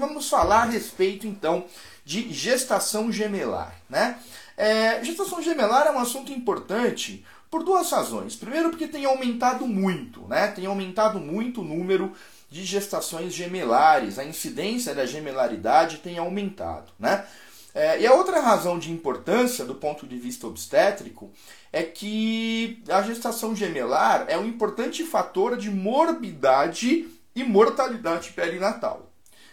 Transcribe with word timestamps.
vamos 0.00 0.28
falar 0.28 0.62
a 0.62 0.70
respeito 0.70 1.26
então 1.26 1.66
de 2.04 2.32
gestação 2.32 3.12
gemelar, 3.12 3.74
né? 3.88 4.18
É, 4.56 5.02
gestação 5.04 5.40
gemelar 5.40 5.86
é 5.86 5.92
um 5.92 5.98
assunto 5.98 6.32
importante 6.32 7.24
por 7.50 7.62
duas 7.62 7.90
razões. 7.90 8.34
Primeiro, 8.36 8.70
porque 8.70 8.88
tem 8.88 9.04
aumentado 9.04 9.66
muito, 9.66 10.26
né? 10.28 10.48
Tem 10.48 10.66
aumentado 10.66 11.18
muito 11.18 11.60
o 11.60 11.64
número 11.64 12.12
de 12.50 12.64
gestações 12.64 13.32
gemelares, 13.32 14.18
a 14.18 14.24
incidência 14.24 14.94
da 14.94 15.06
gemelaridade 15.06 15.98
tem 15.98 16.18
aumentado, 16.18 16.92
né? 16.98 17.24
É, 17.72 18.00
e 18.00 18.06
a 18.06 18.14
outra 18.14 18.40
razão 18.40 18.78
de 18.78 18.90
importância 18.90 19.64
do 19.64 19.76
ponto 19.76 20.04
de 20.06 20.16
vista 20.16 20.46
obstétrico 20.46 21.30
é 21.72 21.84
que 21.84 22.82
a 22.88 23.00
gestação 23.02 23.54
gemelar 23.54 24.24
é 24.28 24.36
um 24.36 24.44
importante 24.44 25.04
fator 25.04 25.56
de 25.56 25.70
morbidade 25.70 27.08
e 27.34 27.44
mortalidade 27.44 28.32
perinatal. 28.32 29.09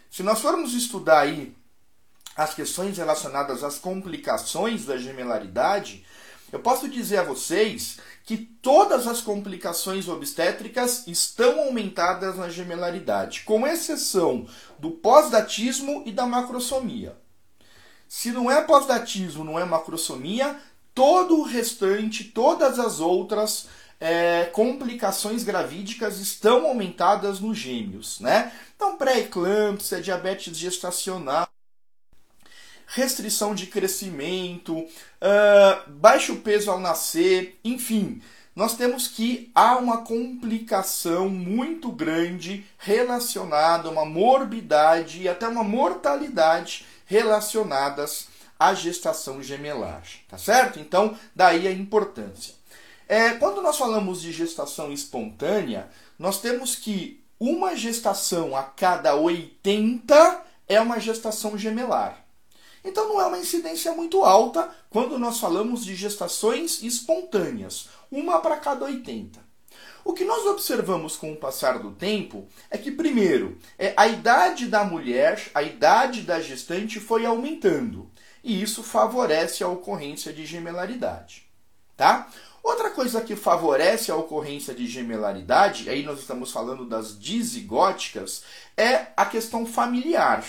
Se 0.10 0.24
nós 0.24 0.40
formos 0.40 0.74
estudar 0.74 1.20
aí 1.20 1.56
as 2.36 2.54
questões 2.54 2.98
relacionadas 2.98 3.64
às 3.64 3.80
complicações 3.80 4.86
da 4.86 4.98
gemelaridade, 4.98 6.06
eu 6.52 6.60
posso 6.60 6.88
dizer 6.88 7.18
a 7.18 7.24
vocês 7.24 7.98
que 8.24 8.38
todas 8.38 9.08
as 9.08 9.22
complicações 9.22 10.08
obstétricas 10.08 11.08
estão 11.08 11.60
aumentadas 11.62 12.38
na 12.38 12.50
gemelaridade, 12.50 13.42
com 13.42 13.66
exceção 13.68 14.48
do 14.80 14.92
pós-datismo 14.92 16.04
e 16.06 16.12
da 16.12 16.26
macrosomia. 16.26 17.18
Se 18.08 18.32
não 18.32 18.50
é 18.50 18.62
pós-datismo, 18.62 19.44
não 19.44 19.60
é 19.60 19.66
macrosomia, 19.66 20.58
todo 20.94 21.38
o 21.38 21.44
restante, 21.44 22.24
todas 22.24 22.80
as 22.80 23.00
outras 23.00 23.68
é, 24.00 24.46
complicações 24.54 25.44
gravídicas 25.44 26.20
estão 26.20 26.66
aumentadas 26.68 27.40
nos 27.40 27.58
gêmeos, 27.58 28.20
né? 28.20 28.52
Então, 28.76 28.96
pré-eclâmpsia, 28.96 30.02
diabetes 30.02 30.56
gestacional, 30.58 31.48
restrição 32.88 33.54
de 33.54 33.68
crescimento, 33.68 34.78
uh, 34.78 35.90
baixo 35.92 36.38
peso 36.38 36.72
ao 36.72 36.80
nascer, 36.80 37.60
enfim, 37.64 38.22
nós 38.56 38.76
temos 38.76 39.08
que 39.08 39.52
há 39.54 39.78
uma 39.78 40.04
complicação 40.04 41.30
muito 41.30 41.92
grande 41.92 42.66
relacionada, 42.78 43.90
uma 43.90 44.06
morbidade 44.06 45.22
e 45.22 45.30
até 45.30 45.48
uma 45.48 45.64
mortalidade 45.64 46.86
relacionadas 47.06 48.28
à 48.58 48.74
gestação 48.74 49.44
gemelar, 49.44 50.04
tá 50.28 50.38
certo? 50.38 50.80
Então, 50.80 51.16
daí 51.36 51.68
a 51.68 51.72
importância. 51.72 52.57
É, 53.08 53.32
quando 53.32 53.62
nós 53.62 53.78
falamos 53.78 54.22
de 54.22 54.32
gestação 54.32 54.92
espontânea, 54.92 55.90
nós 56.20 56.42
temos 56.42 56.76
que 56.76 57.24
uma 57.40 57.76
gestação 57.76 58.56
a 58.56 58.64
cada 58.64 59.16
80 59.16 60.44
é 60.68 60.82
uma 60.82 61.00
gestação 61.00 61.58
gemelar. 61.58 62.26
Então 62.84 63.08
não 63.08 63.22
é 63.22 63.26
uma 63.26 63.40
incidência 63.40 63.94
muito 63.94 64.24
alta 64.24 64.70
quando 64.90 65.20
nós 65.20 65.40
falamos 65.40 65.86
de 65.86 65.96
gestações 65.96 66.82
espontâneas, 66.84 67.90
uma 68.12 68.40
para 68.40 68.58
cada 68.58 68.86
80. 68.86 69.48
O 70.04 70.14
que 70.14 70.24
nós 70.24 70.46
observamos 70.46 71.18
com 71.18 71.34
o 71.34 71.36
passar 71.36 71.80
do 71.80 71.92
tempo 71.92 72.48
é 72.72 72.78
que, 72.78 72.92
primeiro, 72.92 73.58
é, 73.78 73.94
a 73.98 74.08
idade 74.08 74.68
da 74.68 74.86
mulher, 74.86 75.52
a 75.54 75.62
idade 75.62 76.22
da 76.22 76.40
gestante 76.40 76.98
foi 76.98 77.26
aumentando, 77.26 78.10
e 78.42 78.62
isso 78.62 78.82
favorece 78.82 79.66
a 79.66 79.68
ocorrência 79.68 80.32
de 80.32 80.46
gemelaridade. 80.46 81.46
Tá? 81.98 82.30
Outra 82.68 82.90
coisa 82.90 83.22
que 83.22 83.34
favorece 83.34 84.12
a 84.12 84.16
ocorrência 84.18 84.76
de 84.76 84.86
gemelaridade, 84.86 85.90
aí 85.90 86.04
nós 86.04 86.20
estamos 86.20 86.52
falando 86.52 86.84
das 86.84 87.18
dizigóticas, 87.18 88.44
é 88.76 89.08
a 89.16 89.26
questão 89.26 89.66
familiar. 89.66 90.44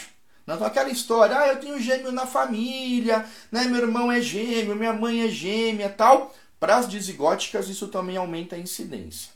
Não 0.44 0.60
aquela 0.64 0.91
história, 0.91 1.38
ah, 1.38 1.47
eu 1.47 1.60
tenho 1.60 1.80
gêmeo 1.80 2.10
na 2.10 2.27
família, 2.27 3.25
né, 3.52 3.66
meu 3.66 3.83
irmão 3.83 4.10
é 4.10 4.20
gêmeo, 4.20 4.75
minha 4.75 4.92
mãe 4.92 5.27
é 5.27 5.28
gêmea, 5.28 5.88
tal. 5.91 6.34
Para 6.58 6.78
as 6.78 6.88
dizigóticas 6.88 7.69
isso 7.69 7.86
também 7.86 8.16
aumenta 8.16 8.56
a 8.56 8.59
incidência. 8.59 9.31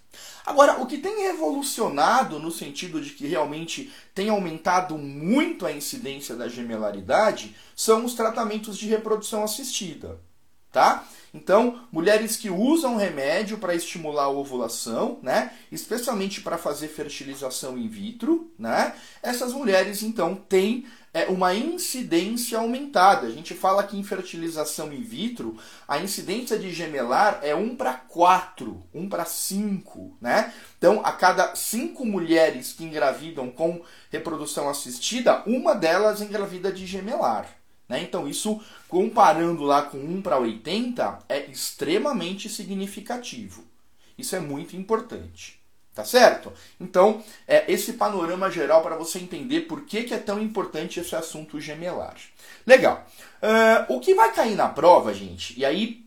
Agora, 0.45 0.83
o 0.83 0.87
que 0.87 0.99
tem 0.99 1.27
evolucionado 1.27 2.41
no 2.41 2.51
sentido 2.51 3.01
de 3.01 3.11
que 3.11 3.29
realmente 3.29 3.93
tem 4.13 4.29
aumentado 4.29 4.99
muito 4.99 5.67
a 5.67 5.71
incidência 5.71 6.35
da 6.35 6.49
gemelaridade 6.49 7.55
são 7.77 8.05
os 8.05 8.15
tratamentos 8.15 8.77
de 8.77 8.89
reprodução 8.89 9.45
assistida, 9.45 10.19
tá? 10.73 11.07
Então, 11.35 11.81
mulheres 11.91 12.37
que 12.37 12.51
usam 12.51 12.97
remédio 12.97 13.57
para 13.59 13.75
estimular 13.75 14.25
a 14.25 14.29
ovulação, 14.29 15.19
né, 15.23 15.53
especialmente 15.71 16.41
para 16.41 16.59
fazer 16.59 16.89
fertilização 16.89 17.79
in 17.79 17.89
vitro, 17.89 18.53
né, 18.59 18.95
essas 19.23 19.53
mulheres 19.53 20.03
então 20.03 20.35
têm 20.35 20.85
é 21.15 21.27
uma 21.27 21.55
incidência 21.55 22.59
aumentada. 22.59 23.27
A 23.27 23.31
gente 23.31 23.53
fala 23.55 23.83
que 23.83 23.99
em 23.99 24.03
fertilização 24.03 24.93
in 24.93 25.03
vitro, 25.03 25.59
a 25.87 25.99
incidência 25.99 26.59
de 26.59 26.73
gemelar 26.73 27.41
é 27.43 27.55
1 27.55 27.77
para 27.77 27.93
4, 27.93 28.83
1 28.95 29.09
para 29.09 29.25
5, 29.27 30.17
né? 30.21 30.53
Então, 30.79 31.03
a 31.05 31.13
cada 31.13 31.55
5 31.55 32.05
mulheres 32.07 32.73
que 32.73 32.85
engravidam 32.85 33.51
com 33.51 33.83
reprodução 34.11 34.71
assistida, 34.71 35.43
uma 35.47 35.75
delas 35.75 36.23
engravida 36.23 36.73
de 36.73 36.87
gemelar. 36.87 37.62
Né? 37.93 38.01
Então, 38.01 38.27
isso, 38.27 38.59
comparando 38.89 39.65
lá 39.65 39.83
com 39.83 39.99
1 39.99 40.23
para 40.23 40.39
80, 40.39 41.19
é 41.29 41.45
extremamente 41.45 42.49
significativo. 42.49 43.65
Isso 44.17 44.35
é 44.35 44.41
muito 44.41 44.75
importante. 44.75 45.61
Tá 45.95 46.03
certo? 46.07 46.51
Então, 46.81 47.23
é 47.47 47.71
esse 47.71 47.93
panorama 47.93 48.51
geral 48.51 48.81
para 48.81 48.97
você 48.97 49.19
entender 49.19 49.63
por 49.63 49.83
que, 49.83 50.05
que 50.05 50.15
é 50.15 50.19
tão 50.19 50.41
importante 50.41 50.99
esse 50.99 51.15
assunto 51.15 51.61
gemelar. 51.61 52.17
Legal. 52.67 53.07
Uh, 53.43 53.97
o 53.97 54.01
que 54.01 54.15
vai 54.15 54.33
cair 54.33 54.57
na 54.57 54.71
prova, 54.71 55.13
gente, 55.13 55.59
e 55.61 55.67
aí 55.67 56.02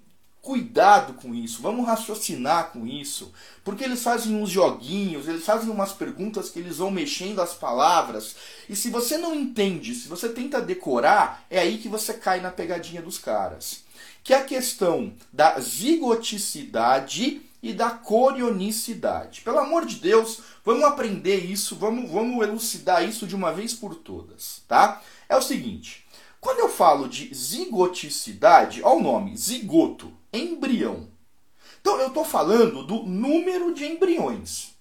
cuidado 0.45 1.13
com 1.13 1.33
isso, 1.33 1.59
vamos 1.59 1.87
raciocinar 1.87 2.69
com 2.71 2.85
isso, 2.85 3.33
porque 3.63 3.83
eles 3.83 4.03
fazem 4.03 4.35
uns 4.35 4.51
joguinhos, 4.51 5.27
eles 5.27 5.43
fazem 5.43 5.71
umas 5.71 5.91
perguntas 5.91 6.51
que 6.51 6.59
eles 6.59 6.77
vão 6.77 6.91
mexendo 6.91 7.41
as 7.41 7.55
palavras, 7.55 8.35
e 8.69 8.75
se 8.75 8.91
você 8.91 9.17
não 9.17 9.33
entende, 9.33 9.95
se 9.95 10.07
você 10.07 10.29
tenta 10.29 10.61
decorar, 10.61 11.43
é 11.49 11.57
aí 11.57 11.79
que 11.79 11.89
você 11.89 12.13
cai 12.13 12.41
na 12.41 12.51
pegadinha 12.51 13.01
dos 13.01 13.17
caras. 13.17 13.83
Que 14.23 14.35
é 14.35 14.37
a 14.37 14.43
questão 14.43 15.13
da 15.33 15.59
zigoticidade 15.59 17.41
e 17.61 17.73
da 17.73 17.89
corionicidade. 17.89 19.41
Pelo 19.41 19.57
amor 19.57 19.87
de 19.87 19.95
Deus, 19.95 20.41
vamos 20.63 20.83
aprender 20.83 21.37
isso, 21.37 21.75
vamos, 21.75 22.11
vamos 22.11 22.43
elucidar 22.43 23.03
isso 23.03 23.25
de 23.25 23.35
uma 23.35 23.51
vez 23.51 23.73
por 23.73 23.95
todas, 23.95 24.61
tá? 24.67 25.01
É 25.27 25.35
o 25.35 25.41
seguinte, 25.41 26.05
quando 26.39 26.59
eu 26.59 26.69
falo 26.69 27.09
de 27.09 27.33
zigoticidade, 27.33 28.83
olha 28.83 28.97
o 28.97 29.01
nome, 29.01 29.35
zigoto, 29.35 30.13
embrião. 30.35 31.07
Então 31.81 31.99
eu 31.99 32.07
estou 32.07 32.25
falando 32.25 32.83
do 32.83 33.03
número 33.03 33.73
de 33.73 33.85
embriões. 33.85 34.75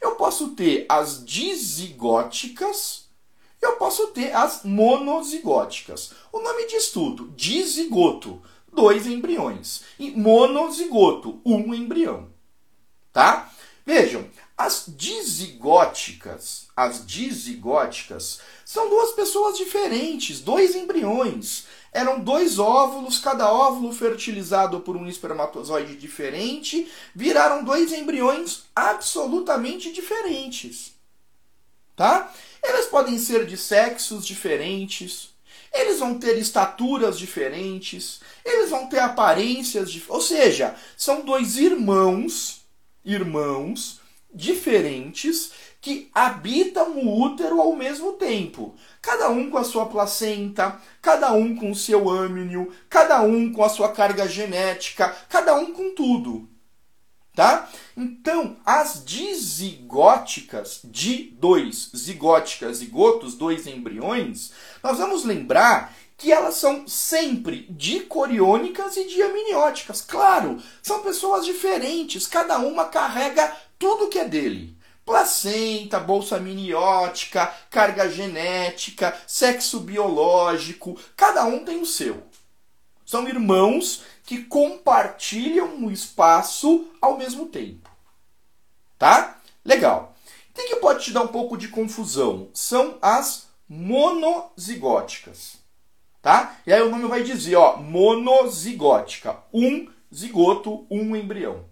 Eu 0.00 0.16
posso 0.16 0.50
ter 0.50 0.86
as 0.88 1.24
dizigóticas, 1.24 3.06
eu 3.62 3.76
posso 3.76 4.08
ter 4.08 4.34
as 4.34 4.62
monozigóticas. 4.62 6.12
O 6.32 6.40
nome 6.40 6.66
diz 6.66 6.90
tudo, 6.90 7.32
dizigoto 7.36 8.42
dois 8.72 9.06
embriões. 9.06 9.82
E 9.98 10.10
monozigoto, 10.10 11.40
um 11.44 11.74
embrião. 11.74 12.28
Tá? 13.12 13.50
Vejam, 13.84 14.28
as 14.56 14.84
dizigóticas, 14.88 16.66
as 16.76 17.06
dizigóticas 17.06 18.40
são 18.64 18.88
duas 18.88 19.12
pessoas 19.12 19.56
diferentes, 19.56 20.40
dois 20.40 20.74
embriões. 20.74 21.65
Eram 21.96 22.20
dois 22.20 22.58
óvulos, 22.58 23.18
cada 23.18 23.50
óvulo 23.50 23.90
fertilizado 23.90 24.80
por 24.80 24.98
um 24.98 25.06
espermatozoide 25.06 25.96
diferente, 25.96 26.86
viraram 27.14 27.64
dois 27.64 27.90
embriões 27.90 28.64
absolutamente 28.76 29.90
diferentes. 29.90 30.92
Tá? 31.96 32.30
Eles 32.62 32.84
podem 32.84 33.18
ser 33.18 33.46
de 33.46 33.56
sexos 33.56 34.26
diferentes, 34.26 35.30
eles 35.72 35.98
vão 35.98 36.18
ter 36.18 36.36
estaturas 36.36 37.18
diferentes, 37.18 38.20
eles 38.44 38.68
vão 38.68 38.90
ter 38.90 38.98
aparências 38.98 39.90
diferentes. 39.90 40.14
Ou 40.14 40.20
seja, 40.20 40.76
são 40.98 41.24
dois 41.24 41.56
irmãos, 41.56 42.60
irmãos 43.06 44.02
diferentes 44.34 45.50
que 45.80 46.10
habitam 46.14 46.98
o 46.98 47.22
útero 47.22 47.60
ao 47.60 47.76
mesmo 47.76 48.14
tempo. 48.14 48.74
Cada 49.00 49.28
um 49.30 49.50
com 49.50 49.58
a 49.58 49.64
sua 49.64 49.86
placenta, 49.86 50.80
cada 51.00 51.32
um 51.32 51.54
com 51.54 51.70
o 51.70 51.76
seu 51.76 52.08
âmnio, 52.08 52.72
cada 52.88 53.22
um 53.22 53.52
com 53.52 53.62
a 53.62 53.68
sua 53.68 53.90
carga 53.90 54.28
genética, 54.28 55.14
cada 55.28 55.54
um 55.54 55.72
com 55.72 55.94
tudo. 55.94 56.48
Tá? 57.34 57.68
Então, 57.94 58.56
as 58.64 59.04
dizigóticas, 59.04 60.80
de 60.82 61.34
dois 61.38 61.90
zigóticas, 61.94 62.78
zigotos, 62.78 63.34
dois 63.34 63.66
embriões, 63.66 64.52
nós 64.82 64.96
vamos 64.96 65.22
lembrar 65.22 65.94
que 66.16 66.32
elas 66.32 66.54
são 66.54 66.88
sempre 66.88 67.66
dicoriônicas 67.70 68.96
e 68.96 69.04
diamnióticas. 69.04 70.00
Claro, 70.00 70.62
são 70.82 71.02
pessoas 71.02 71.44
diferentes, 71.44 72.26
cada 72.26 72.58
uma 72.58 72.86
carrega 72.86 73.54
tudo 73.78 74.08
que 74.08 74.18
é 74.18 74.24
dele. 74.24 74.75
Placenta, 75.06 76.00
bolsa 76.00 76.36
amniótica, 76.36 77.46
carga 77.70 78.10
genética, 78.10 79.16
sexo 79.24 79.78
biológico, 79.78 80.98
cada 81.16 81.44
um 81.44 81.64
tem 81.64 81.80
o 81.80 81.86
seu. 81.86 82.24
São 83.04 83.28
irmãos 83.28 84.02
que 84.24 84.42
compartilham 84.42 85.68
um 85.76 85.92
espaço 85.92 86.88
ao 87.00 87.16
mesmo 87.16 87.46
tempo. 87.46 87.88
Tá? 88.98 89.38
Legal. 89.64 90.16
O 90.50 90.66
que 90.66 90.76
pode 90.76 91.04
te 91.04 91.12
dar 91.12 91.22
um 91.22 91.28
pouco 91.28 91.56
de 91.56 91.68
confusão? 91.68 92.48
São 92.52 92.98
as 93.00 93.46
monozigóticas. 93.68 95.58
Tá? 96.20 96.56
E 96.66 96.72
aí 96.72 96.82
o 96.82 96.90
nome 96.90 97.06
vai 97.06 97.22
dizer, 97.22 97.54
ó, 97.54 97.76
monozigótica, 97.76 99.36
um 99.52 99.88
zigoto, 100.12 100.84
um 100.90 101.14
embrião. 101.14 101.64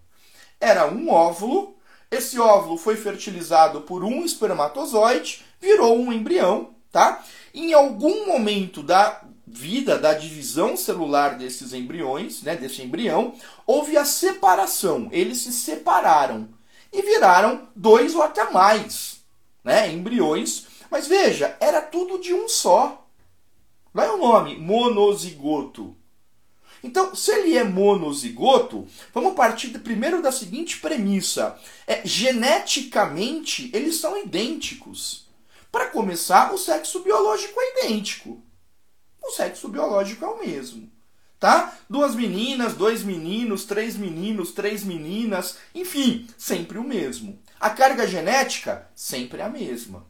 Era 0.61 0.87
um 0.87 1.11
óvulo, 1.11 1.74
esse 2.15 2.39
óvulo 2.39 2.77
foi 2.77 2.97
fertilizado 2.97 3.83
por 3.83 4.05
um 4.05 4.25
espermatozoide, 4.25 5.45
virou 5.61 5.99
um 5.99 6.13
embrião, 6.13 6.75
tá? 6.91 7.25
Em 7.53 7.73
algum 7.73 8.27
momento 8.27 8.83
da 8.83 9.23
vida, 9.47 9.99
da 9.99 10.15
divisão 10.15 10.77
celular 10.77 11.37
desses 11.37 11.73
embriões, 11.73 12.43
né, 12.43 12.57
desse 12.57 12.83
embrião, 12.83 13.35
houve 13.67 13.97
a 13.97 14.05
separação. 14.05 15.09
Eles 15.13 15.39
se 15.39 15.53
separaram 15.53 16.49
e 16.93 17.03
viraram 17.03 17.69
dois 17.75 18.15
ou 18.15 18.23
até 18.23 18.51
mais, 18.51 19.21
né, 19.63 19.93
embriões. 19.93 20.67
Mas 20.91 21.07
veja, 21.07 21.57
era 21.61 21.81
tudo 21.81 22.19
de 22.19 22.33
um 22.35 22.49
só. 22.49 23.07
Vai 23.93 24.09
o 24.09 24.17
nome, 24.17 24.59
monozigoto. 24.59 25.97
Então, 26.85 27.15
se 27.15 27.33
ele 27.33 27.57
é 27.57 27.65
monozigoto, 27.65 28.87
vamos 29.15 29.33
partir 29.35 29.71
primeiro 29.79 30.21
da 30.21 30.31
seguinte 30.31 30.77
premissa: 30.77 31.59
é 31.87 32.07
geneticamente 32.07 33.71
eles 33.73 33.97
são 33.97 34.23
idênticos. 34.23 35.27
Para 35.73 35.87
começar, 35.87 36.53
o 36.53 36.59
sexo 36.59 37.01
biológico 37.01 37.59
é 37.59 37.87
idêntico. 37.87 38.39
O 39.23 39.31
sexo 39.31 39.69
biológico 39.69 40.27
é 40.27 40.29
o 40.29 40.47
mesmo. 40.47 40.93
Tá? 41.41 41.75
Duas 41.89 42.15
meninas, 42.15 42.75
dois 42.75 43.03
meninos, 43.03 43.65
três 43.65 43.97
meninos, 43.97 44.53
três 44.53 44.85
meninas, 44.85 45.57
enfim, 45.75 46.29
sempre 46.37 46.77
o 46.77 46.85
mesmo. 46.85 47.39
A 47.59 47.71
carga 47.71 48.07
genética 48.07 48.87
sempre 48.95 49.41
a 49.41 49.49
mesma. 49.49 50.07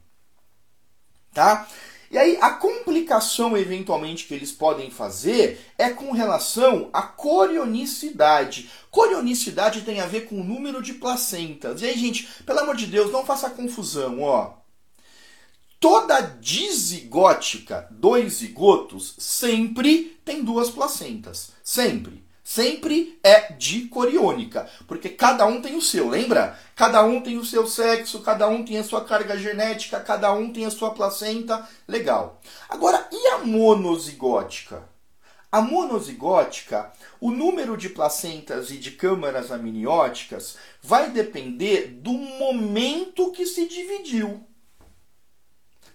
Tá? 1.33 1.69
E 2.11 2.19
aí 2.19 2.39
a 2.41 2.51
complicação 2.51 3.57
eventualmente 3.57 4.25
que 4.25 4.35
eles 4.35 4.53
podem 4.53 4.91
fazer 4.91 5.61
é 5.79 5.91
com 5.91 6.13
relação 6.13 6.91
à 6.93 7.03
corionicidade. 7.03 8.71
Corionicidade 8.91 9.83
tem 9.83 10.01
a 10.01 10.07
ver 10.07 10.23
com 10.23 10.41
o 10.41 10.45
número 10.45 10.83
de 10.83 10.95
placentas. 10.95 11.83
E 11.83 11.87
aí, 11.87 11.99
gente, 11.99 12.29
pelo 12.45 12.61
amor 12.61 12.77
de 12.77 12.87
Deus, 12.87 13.13
não 13.13 13.25
faça 13.25 13.51
confusão, 13.51 14.23
ó. 14.23 14.55
Toda 15.79 16.21
dizigótica, 16.21 17.87
dois 17.91 18.35
zigotos, 18.35 19.15
sempre 19.19 20.19
tem 20.25 20.43
duas 20.43 20.71
placentas. 20.71 21.53
Sempre 21.63 22.24
sempre 22.45 23.19
é 23.25 23.53
dicoriônica, 23.55 24.69
porque 24.87 25.09
cada 25.09 25.47
um 25.47 25.63
tem 25.63 25.75
o 25.75 25.81
seu, 25.81 26.11
lembra? 26.11 26.59
Cada 26.77 27.03
um 27.03 27.23
tem 27.23 27.39
o 27.39 27.45
seu 27.45 27.67
sexo, 27.67 28.21
cada 28.21 28.47
um 28.47 28.63
tem 28.63 28.77
a 28.77 28.85
sua 28.85 29.03
carga 29.03 29.37
genética, 29.39 29.99
cada 29.99 30.31
um 30.35 30.53
tem 30.53 30.67
a 30.67 30.71
sua 30.71 30.91
placenta, 30.91 31.67
legal. 31.89 32.41
Agora, 32.69 33.09
e 33.11 33.29
a 33.29 33.39
monozigótica? 33.39 34.87
A 35.51 35.63
monozigótica, 35.63 36.93
o 37.21 37.31
número 37.31 37.77
de 37.77 37.89
placentas 37.89 38.71
e 38.71 38.77
de 38.77 38.91
câmaras 38.91 39.51
amnióticas 39.51 40.57
vai 40.83 41.11
depender 41.11 41.99
do 42.03 42.13
momento 42.13 43.33
que 43.33 43.47
se 43.47 43.67
dividiu. 43.67 44.47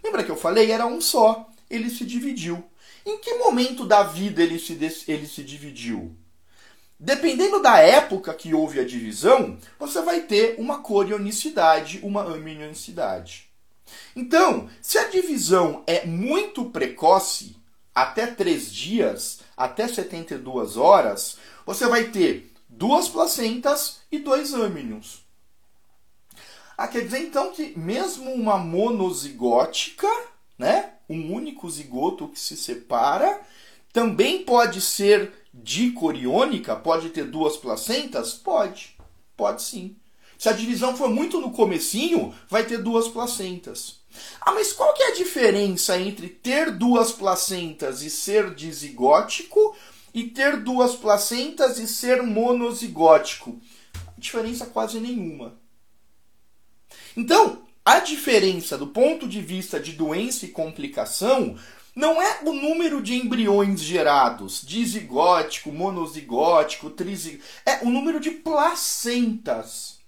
Lembra 0.04 0.24
que 0.24 0.32
eu 0.32 0.38
falei? 0.38 0.72
Era 0.72 0.86
um 0.86 1.02
só. 1.02 1.48
Ele 1.70 1.90
se 1.90 2.06
dividiu. 2.06 2.64
Em 3.06 3.20
que 3.20 3.36
momento 3.36 3.86
da 3.86 4.02
vida 4.02 4.42
ele 4.42 4.58
se, 4.58 4.74
ele 5.08 5.28
se 5.28 5.44
dividiu? 5.44 6.16
Dependendo 7.00 7.62
da 7.62 7.78
época 7.80 8.34
que 8.34 8.54
houve 8.54 8.80
a 8.80 8.86
divisão, 8.86 9.58
você 9.80 10.02
vai 10.02 10.22
ter 10.22 10.56
uma 10.60 10.82
corionicidade, 10.82 12.02
uma 12.04 12.24
amnionicidade. 12.24 13.50
Então, 14.14 14.70
se 14.82 14.98
a 14.98 15.08
divisão 15.08 15.82
é 15.88 16.06
muito 16.06 16.66
precoce, 16.66 17.56
até 17.96 18.28
3 18.28 18.72
dias, 18.72 19.40
até 19.56 19.88
72 19.88 20.76
horas, 20.76 21.38
você 21.66 21.88
vai 21.88 22.06
ter 22.06 22.52
duas 22.68 23.08
placentas 23.08 24.00
e 24.12 24.20
dois 24.20 24.54
âmnions. 24.54 25.24
Ah, 26.78 26.88
quer 26.88 27.04
dizer 27.04 27.20
então 27.20 27.52
que 27.52 27.78
mesmo 27.78 28.32
uma 28.32 28.58
monozigótica, 28.58 30.08
né, 30.58 30.92
um 31.10 31.34
único 31.34 31.70
zigoto 31.70 32.28
que 32.28 32.40
se 32.40 32.56
separa, 32.56 33.42
também 33.92 34.44
pode 34.44 34.80
ser 34.80 35.39
dicoriônica? 35.54 36.76
Pode 36.76 37.10
ter 37.10 37.26
duas 37.26 37.58
placentas? 37.58 38.34
Pode. 38.34 38.98
Pode 39.36 39.62
sim. 39.62 39.96
Se 40.38 40.48
a 40.48 40.54
divisão 40.54 40.96
for 40.96 41.10
muito 41.10 41.40
no 41.42 41.52
comecinho, 41.52 42.34
vai 42.48 42.66
ter 42.66 42.78
duas 42.78 43.08
placentas. 43.08 44.00
Ah, 44.42 44.54
mas 44.54 44.72
qual 44.72 44.94
que 44.94 45.04
é 45.04 45.12
a 45.12 45.16
diferença 45.16 46.00
entre 46.00 46.30
ter 46.30 46.72
duas 46.72 47.12
placentas 47.12 48.02
e 48.02 48.10
ser 48.10 48.54
dizigótico 48.56 49.76
e 50.14 50.24
ter 50.24 50.58
duas 50.58 50.96
placentas 50.96 51.78
e 51.78 51.88
ser 51.88 52.24
monozigótico? 52.24 53.60
Diferença 54.18 54.66
quase 54.66 55.00
nenhuma. 55.00 55.58
Então, 57.16 57.64
a 57.84 58.00
diferença 58.00 58.78
do 58.78 58.88
ponto 58.88 59.28
de 59.28 59.42
vista 59.42 59.80
de 59.80 59.94
doença 59.94 60.46
e 60.46 60.50
complicação 60.50 61.58
não 62.00 62.22
é 62.22 62.40
o 62.46 62.54
número 62.54 63.02
de 63.02 63.14
embriões 63.14 63.82
gerados, 63.82 64.62
dizigótico, 64.66 65.70
monozigótico, 65.70 66.90
trizigótico, 66.90 67.44
é 67.66 67.84
o 67.84 67.90
número 67.90 68.22
de 68.22 68.32
placentas. 68.32 70.00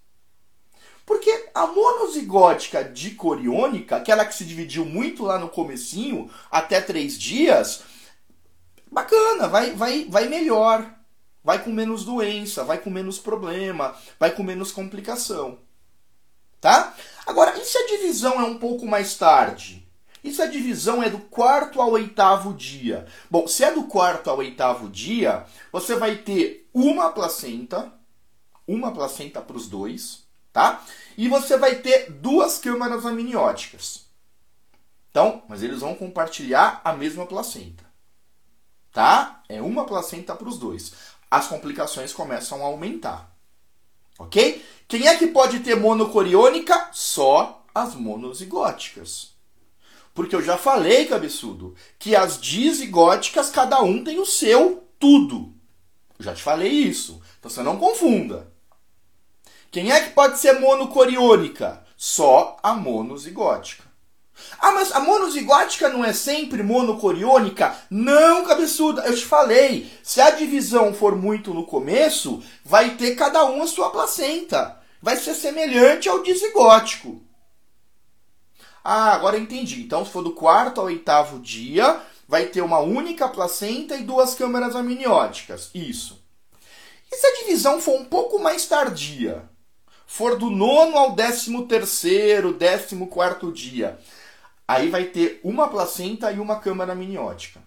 Porque 1.06 1.50
a 1.54 1.68
monozigótica 1.68 2.82
dicoriônica, 2.82 3.98
aquela 3.98 4.24
que 4.24 4.34
se 4.34 4.46
dividiu 4.46 4.86
muito 4.86 5.24
lá 5.24 5.38
no 5.38 5.50
comecinho, 5.50 6.32
até 6.50 6.80
três 6.80 7.20
dias, 7.20 7.84
bacana, 8.90 9.50
vai, 9.50 9.72
vai, 9.72 10.06
vai 10.06 10.30
melhor. 10.30 10.90
Vai 11.44 11.62
com 11.62 11.72
menos 11.72 12.06
doença, 12.06 12.64
vai 12.64 12.78
com 12.78 12.90
menos 12.90 13.18
problema, 13.18 13.98
vai 14.18 14.32
com 14.32 14.44
menos 14.44 14.72
complicação. 14.72 15.58
Tá? 16.62 16.96
Agora, 17.26 17.58
e 17.58 17.66
se 17.66 17.78
a 17.78 17.88
divisão 17.88 18.40
é 18.40 18.44
um 18.44 18.60
pouco 18.60 18.86
mais 18.86 19.18
tarde? 19.18 19.81
Isso 20.24 20.42
a 20.42 20.46
divisão 20.46 21.02
é 21.02 21.10
do 21.10 21.18
quarto 21.18 21.82
ao 21.82 21.92
oitavo 21.92 22.54
dia. 22.54 23.08
Bom, 23.30 23.48
se 23.48 23.64
é 23.64 23.74
do 23.74 23.86
quarto 23.86 24.30
ao 24.30 24.38
oitavo 24.38 24.88
dia, 24.88 25.46
você 25.72 25.96
vai 25.96 26.18
ter 26.18 26.70
uma 26.74 27.12
placenta, 27.12 27.92
uma 28.68 28.92
placenta 28.92 29.42
para 29.42 29.58
os 29.58 29.68
dois, 29.68 30.24
tá? 30.54 30.84
E 31.18 31.28
você 31.28 31.58
vai 31.58 31.76
ter 31.76 32.12
duas 32.12 32.60
câmaras 32.60 33.06
amnióticas. 33.06 34.06
Então, 35.10 35.44
mas 35.50 35.62
eles 35.62 35.82
vão 35.82 35.96
compartilhar 35.96 36.82
a 36.84 36.94
mesma 36.94 37.26
placenta. 37.26 37.84
Tá? 38.92 39.42
É 39.50 39.62
uma 39.62 39.86
placenta 39.86 40.36
para 40.36 40.48
os 40.48 40.58
dois. 40.58 40.94
As 41.30 41.48
complicações 41.48 42.14
começam 42.14 42.62
a 42.62 42.68
aumentar. 42.68 43.36
Ok? 44.20 44.66
Quem 44.88 45.08
é 45.08 45.18
que 45.18 45.28
pode 45.28 45.62
ter 45.62 45.76
monocoriônica? 45.76 46.90
Só 46.92 47.66
as 47.74 47.96
monozigóticas. 47.96 49.31
Porque 50.14 50.36
eu 50.36 50.42
já 50.42 50.58
falei, 50.58 51.06
cabeçudo, 51.06 51.76
que 51.98 52.16
as 52.16 52.40
dizigóticas, 52.40 53.50
cada 53.50 53.82
um 53.82 54.04
tem 54.04 54.20
o 54.20 54.26
seu 54.26 54.84
tudo. 55.00 55.54
Eu 56.20 56.26
já 56.26 56.34
te 56.34 56.44
falei 56.44 56.70
isso. 56.70 57.22
Então 57.40 57.50
você 57.50 57.64
não 57.64 57.78
confunda. 57.78 58.52
Quem 59.72 59.92
é 59.92 60.02
que 60.02 60.10
pode 60.12 60.38
ser 60.38 60.60
monocoriônica? 60.60 61.84
Só 61.96 62.58
a 62.62 62.74
monozigótica. 62.74 63.92
Ah, 64.60 64.72
mas 64.72 64.92
a 64.92 65.00
monozigótica 65.00 65.88
não 65.88 66.04
é 66.04 66.14
sempre 66.14 66.62
monocoriônica? 66.62 67.76
Não, 67.90 68.46
cabeçuda, 68.46 69.04
eu 69.04 69.16
te 69.16 69.26
falei. 69.26 69.90
Se 70.04 70.20
a 70.20 70.32
divisão 70.32 70.94
for 70.94 71.16
muito 71.16 71.54
no 71.54 71.66
começo, 71.66 72.44
vai 72.64 72.96
ter 72.96 73.16
cada 73.16 73.46
um 73.46 73.64
a 73.64 73.68
sua 73.68 73.90
placenta. 73.90 74.78
Vai 75.02 75.16
ser 75.18 75.34
semelhante 75.36 76.10
ao 76.10 76.22
dizigótico. 76.22 77.22
Ah, 78.84 79.14
agora 79.14 79.38
entendi. 79.38 79.82
Então, 79.82 80.04
se 80.06 80.12
for 80.12 80.24
do 80.24 80.34
quarto 80.34 80.80
ao 80.80 80.88
oitavo 80.88 81.40
dia, 81.40 82.02
vai 82.28 82.48
ter 82.48 82.62
uma 82.62 82.80
única 82.80 83.28
placenta 83.28 83.96
e 83.96 84.04
duas 84.04 84.34
câmeras 84.36 84.76
amnióticas. 84.76 85.70
Isso. 85.74 86.24
E 87.12 87.16
se 87.16 87.28
a 87.28 87.36
divisão 87.40 87.82
for 87.82 88.00
um 88.00 88.06
pouco 88.06 88.40
mais 88.40 88.66
tardia? 88.66 89.44
For 90.08 90.38
do 90.38 90.50
nono 90.50 90.98
ao 90.98 91.14
décimo 91.14 91.68
terceiro, 91.68 92.54
décimo 92.54 93.08
quarto 93.08 93.52
dia. 93.52 94.00
Aí 94.68 94.90
vai 94.90 95.06
ter 95.06 95.40
uma 95.44 95.68
placenta 95.70 96.32
e 96.32 96.40
uma 96.40 96.60
câmara 96.60 96.94
amniótica. 96.94 97.62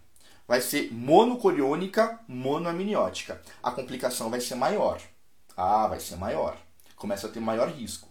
Vai 0.46 0.60
ser 0.60 0.92
monocoriônica, 0.92 2.18
monoamniótica. 2.28 3.40
A 3.62 3.70
complicação 3.70 4.30
vai 4.30 4.40
ser 4.40 4.56
maior. 4.56 5.00
Ah, 5.56 5.86
vai 5.86 6.00
ser 6.00 6.16
maior. 6.16 6.56
Começa 6.96 7.26
a 7.26 7.30
ter 7.30 7.40
maior 7.40 7.68
risco. 7.68 8.08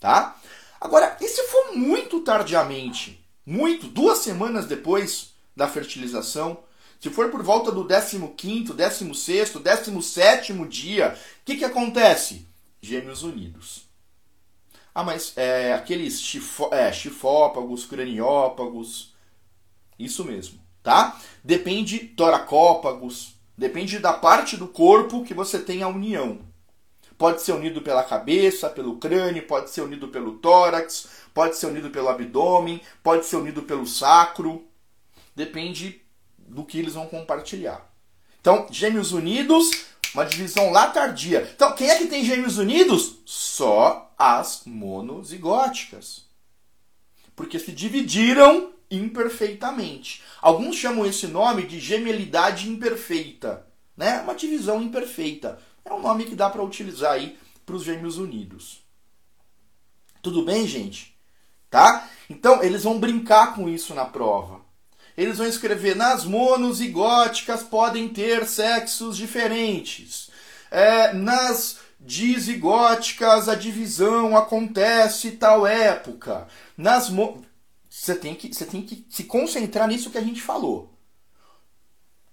tá? 0.00 0.36
Agora, 0.80 1.16
e 1.20 1.28
se 1.28 1.42
for 1.48 1.76
muito 1.76 2.20
tardiamente, 2.20 3.22
muito, 3.44 3.86
duas 3.86 4.18
semanas 4.18 4.66
depois 4.66 5.34
da 5.54 5.68
fertilização, 5.68 6.60
se 6.98 7.10
for 7.10 7.30
por 7.30 7.42
volta 7.42 7.70
do 7.70 7.84
15º, 7.84 8.74
16º, 8.74 9.62
17º 9.62 10.68
dia, 10.68 11.18
o 11.42 11.44
que, 11.44 11.56
que 11.56 11.64
acontece? 11.64 12.46
Gêmeos 12.80 13.22
unidos. 13.22 13.88
Ah, 14.94 15.04
mas 15.04 15.32
é, 15.36 15.72
aqueles 15.72 16.20
chifó, 16.20 16.70
é, 16.72 16.92
chifópagos, 16.92 17.84
craniópagos, 17.84 19.14
isso 19.98 20.24
mesmo, 20.24 20.58
tá? 20.82 21.20
Depende 21.44 21.98
toracópagos, 21.98 23.34
depende 23.56 23.98
da 23.98 24.12
parte 24.12 24.56
do 24.56 24.66
corpo 24.66 25.24
que 25.24 25.34
você 25.34 25.58
tem 25.58 25.82
a 25.82 25.88
união. 25.88 26.49
Pode 27.20 27.42
ser 27.42 27.52
unido 27.52 27.82
pela 27.82 28.02
cabeça, 28.02 28.70
pelo 28.70 28.96
crânio, 28.96 29.46
pode 29.46 29.68
ser 29.68 29.82
unido 29.82 30.08
pelo 30.08 30.38
tórax, 30.38 31.06
pode 31.34 31.54
ser 31.54 31.66
unido 31.66 31.90
pelo 31.90 32.08
abdômen, 32.08 32.80
pode 33.02 33.26
ser 33.26 33.36
unido 33.36 33.60
pelo 33.60 33.86
sacro. 33.86 34.66
Depende 35.36 36.00
do 36.38 36.64
que 36.64 36.78
eles 36.78 36.94
vão 36.94 37.06
compartilhar. 37.06 37.86
Então, 38.40 38.66
gêmeos 38.70 39.12
unidos, 39.12 39.70
uma 40.14 40.24
divisão 40.24 40.72
lá 40.72 40.86
tardia. 40.86 41.46
Então, 41.54 41.74
quem 41.74 41.90
é 41.90 41.98
que 41.98 42.06
tem 42.06 42.24
gêmeos 42.24 42.56
unidos? 42.56 43.16
Só 43.26 44.14
as 44.16 44.62
monozigóticas. 44.64 46.24
Porque 47.36 47.58
se 47.58 47.70
dividiram 47.70 48.72
imperfeitamente. 48.90 50.22
Alguns 50.40 50.76
chamam 50.76 51.04
esse 51.04 51.26
nome 51.26 51.66
de 51.66 51.78
gemelidade 51.80 52.66
imperfeita, 52.66 53.66
né? 53.94 54.22
Uma 54.22 54.34
divisão 54.34 54.80
imperfeita. 54.80 55.58
É 55.84 55.92
um 55.92 56.00
nome 56.00 56.24
que 56.24 56.34
dá 56.34 56.48
para 56.48 56.62
utilizar 56.62 57.12
aí 57.12 57.38
para 57.64 57.74
os 57.74 57.84
gêmeos 57.84 58.18
unidos. 58.18 58.82
Tudo 60.22 60.44
bem, 60.44 60.66
gente? 60.66 61.16
Tá? 61.70 62.08
Então, 62.28 62.62
eles 62.62 62.82
vão 62.82 62.98
brincar 62.98 63.54
com 63.54 63.68
isso 63.68 63.94
na 63.94 64.04
prova. 64.04 64.60
Eles 65.16 65.38
vão 65.38 65.46
escrever: 65.46 65.96
nas 65.96 66.24
monozigóticas 66.24 67.62
podem 67.62 68.08
ter 68.08 68.46
sexos 68.46 69.16
diferentes. 69.16 70.30
É, 70.70 71.12
nas 71.12 71.78
dizigóticas 71.98 73.48
a 73.48 73.54
divisão 73.54 74.36
acontece 74.36 75.32
tal 75.32 75.66
época. 75.66 76.48
Nas 76.76 77.10
mo... 77.10 77.44
você 77.88 78.14
tem 78.14 78.34
que 78.34 78.52
você 78.52 78.64
tem 78.64 78.82
que 78.82 79.04
se 79.08 79.24
concentrar 79.24 79.86
nisso 79.88 80.10
que 80.10 80.18
a 80.18 80.22
gente 80.22 80.40
falou 80.40 80.90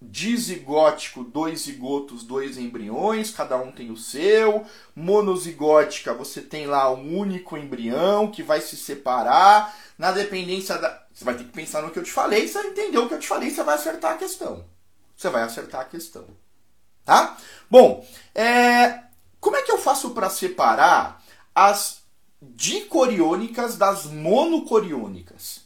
dizigótico, 0.01 1.24
dois 1.24 1.62
zigotos, 1.62 2.24
dois 2.24 2.58
embriões, 2.58 3.32
cada 3.32 3.58
um 3.58 3.72
tem 3.72 3.92
o 3.92 3.98
seu. 3.98 4.66
Monozigótica, 4.96 6.13
você 6.13 6.42
tem 6.42 6.68
lá 6.68 6.92
um 6.92 7.18
único 7.18 7.58
embrião 7.58 8.30
que 8.30 8.44
vai 8.44 8.62
se 8.62 8.77
separar. 8.77 9.75
Na 9.98 10.12
dependência 10.12 10.77
da. 10.77 11.06
Você 11.12 11.25
vai 11.25 11.36
ter 11.36 11.46
que 11.46 11.51
pensar 11.51 11.82
no 11.82 11.89
que 11.89 11.98
eu 11.98 12.04
te 12.04 12.12
falei, 12.12 12.48
você 12.48 12.60
entendeu 12.60 13.04
o 13.04 13.08
que 13.08 13.16
eu 13.16 13.20
te 13.20 13.27
falei, 13.27 13.50
você 13.50 13.63
vai 13.63 13.75
acertar 13.75 14.13
a 14.13 14.18
questão. 14.18 14.63
Você 15.16 15.30
vai 15.30 15.42
acertar 15.42 15.82
a 15.82 15.86
questão. 15.86 16.25
Tá? 17.04 17.36
Bom, 17.70 18.06
é... 18.36 19.01
como 19.39 19.56
é 19.56 19.63
que 19.63 19.72
eu 19.72 19.80
faço 19.80 20.12
para 20.12 20.30
separar 20.30 21.24
as 21.56 22.04
dicoriônicas 22.39 23.77
das 23.77 24.06
monocoriônicas? 24.06 25.57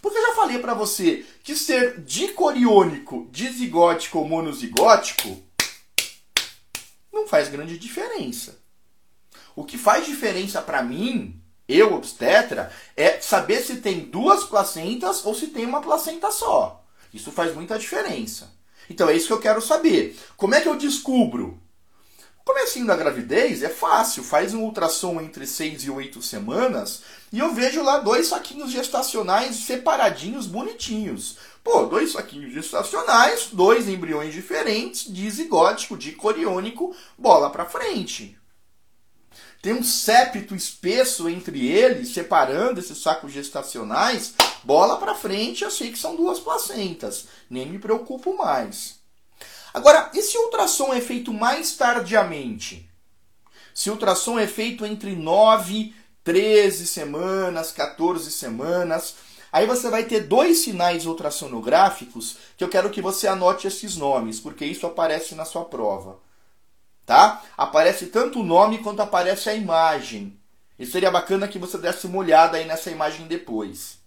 Porque 0.00 0.18
eu 0.18 0.26
já 0.28 0.34
falei 0.34 0.58
para 0.58 0.74
você 0.74 1.26
que 1.42 1.54
ser 1.54 2.00
dicoriônico, 2.00 3.28
dizigótico 3.30 4.18
ou 4.18 4.28
monozigótico 4.28 5.42
não 7.12 7.26
faz 7.26 7.48
grande 7.48 7.78
diferença. 7.78 8.58
O 9.54 9.64
que 9.64 9.76
faz 9.76 10.06
diferença 10.06 10.62
para 10.62 10.82
mim, 10.82 11.40
eu 11.68 11.94
obstetra, 11.94 12.72
é 12.96 13.20
saber 13.20 13.60
se 13.62 13.76
tem 13.76 14.00
duas 14.00 14.44
placentas 14.44 15.24
ou 15.24 15.34
se 15.34 15.48
tem 15.48 15.66
uma 15.66 15.82
placenta 15.82 16.30
só. 16.30 16.82
Isso 17.12 17.30
faz 17.30 17.54
muita 17.54 17.78
diferença. 17.78 18.52
Então 18.88 19.08
é 19.08 19.14
isso 19.14 19.26
que 19.26 19.32
eu 19.32 19.40
quero 19.40 19.60
saber. 19.60 20.18
Como 20.36 20.54
é 20.54 20.60
que 20.60 20.68
eu 20.68 20.76
descubro 20.76 21.60
comecinho 22.50 22.86
da 22.86 22.96
gravidez 22.96 23.62
é 23.62 23.68
fácil, 23.68 24.24
faz 24.24 24.52
um 24.52 24.64
ultrassom 24.64 25.20
entre 25.20 25.46
6 25.46 25.84
e 25.84 25.90
8 25.90 26.20
semanas 26.20 27.02
e 27.32 27.38
eu 27.38 27.54
vejo 27.54 27.80
lá 27.80 27.98
dois 27.98 28.26
saquinhos 28.26 28.72
gestacionais 28.72 29.54
separadinhos, 29.54 30.48
bonitinhos. 30.48 31.36
Pô, 31.62 31.86
dois 31.86 32.10
saquinhos 32.10 32.52
gestacionais, 32.52 33.50
dois 33.52 33.88
embriões 33.88 34.34
diferentes, 34.34 35.04
dizigótico, 35.12 35.96
dicoriônico, 35.96 36.92
bola 37.16 37.50
para 37.50 37.66
frente. 37.66 38.36
Tem 39.62 39.72
um 39.72 39.84
septo 39.84 40.56
espesso 40.56 41.28
entre 41.28 41.68
eles, 41.68 42.12
separando 42.12 42.80
esses 42.80 43.00
sacos 43.00 43.30
gestacionais, 43.30 44.34
bola 44.64 44.96
para 44.96 45.14
frente, 45.14 45.62
eu 45.62 45.70
sei 45.70 45.92
que 45.92 45.98
são 45.98 46.16
duas 46.16 46.40
placentas, 46.40 47.28
nem 47.48 47.66
me 47.66 47.78
preocupo 47.78 48.36
mais. 48.36 48.99
Agora, 49.72 50.10
e 50.14 50.22
se 50.22 50.36
o 50.36 50.44
ultrassom 50.44 50.92
é 50.92 51.00
feito 51.00 51.32
mais 51.32 51.76
tardiamente? 51.76 52.90
Se 53.74 53.88
o 53.88 53.92
ultrassom 53.92 54.38
é 54.38 54.46
feito 54.46 54.84
entre 54.84 55.14
9, 55.14 55.94
13 56.24 56.86
semanas, 56.86 57.72
14 57.72 58.30
semanas, 58.30 59.14
aí 59.52 59.66
você 59.66 59.88
vai 59.88 60.04
ter 60.04 60.20
dois 60.20 60.58
sinais 60.58 61.06
ultrassonográficos 61.06 62.36
que 62.56 62.64
eu 62.64 62.68
quero 62.68 62.90
que 62.90 63.00
você 63.00 63.28
anote 63.28 63.66
esses 63.66 63.96
nomes, 63.96 64.40
porque 64.40 64.64
isso 64.64 64.86
aparece 64.86 65.34
na 65.34 65.44
sua 65.44 65.64
prova. 65.64 66.18
Tá? 67.06 67.42
Aparece 67.56 68.06
tanto 68.06 68.40
o 68.40 68.44
nome 68.44 68.78
quanto 68.78 69.02
aparece 69.02 69.48
a 69.48 69.54
imagem. 69.54 70.38
E 70.78 70.86
seria 70.86 71.10
bacana 71.10 71.48
que 71.48 71.58
você 71.58 71.78
desse 71.78 72.06
uma 72.06 72.18
olhada 72.18 72.56
aí 72.56 72.64
nessa 72.64 72.90
imagem 72.90 73.26
depois. 73.26 73.99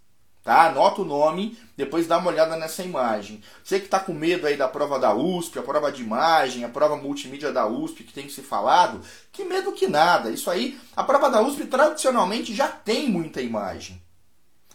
Tá? 0.44 0.68
Anota 0.68 1.02
o 1.02 1.06
nome, 1.06 1.58
depois 1.78 2.06
dá 2.06 2.18
uma 2.18 2.30
olhada 2.30 2.58
nessa 2.58 2.84
imagem. 2.84 3.42
Você 3.64 3.80
que 3.80 3.86
está 3.86 3.98
com 3.98 4.14
medo 4.14 4.46
aí 4.46 4.58
da 4.58 4.68
prova 4.68 5.00
da 5.00 5.14
USP, 5.14 5.58
a 5.58 5.64
prova 5.64 5.90
de 5.90 6.04
imagem, 6.04 6.66
a 6.66 6.70
prova 6.70 6.98
multimídia 6.98 7.52
da 7.52 7.66
USP 7.66 8.04
que 8.04 8.12
tem 8.12 8.28
que 8.28 8.34
ser 8.34 8.42
falado, 8.42 9.02
que 9.32 9.46
medo 9.46 9.72
que 9.72 9.88
nada. 9.88 10.30
Isso 10.30 10.52
aí, 10.52 10.78
a 10.98 11.04
prova 11.04 11.30
da 11.30 11.42
USP 11.42 11.66
tradicionalmente 11.68 12.54
já 12.54 12.68
tem 12.68 13.08
muita 13.10 13.42
imagem. 13.42 14.02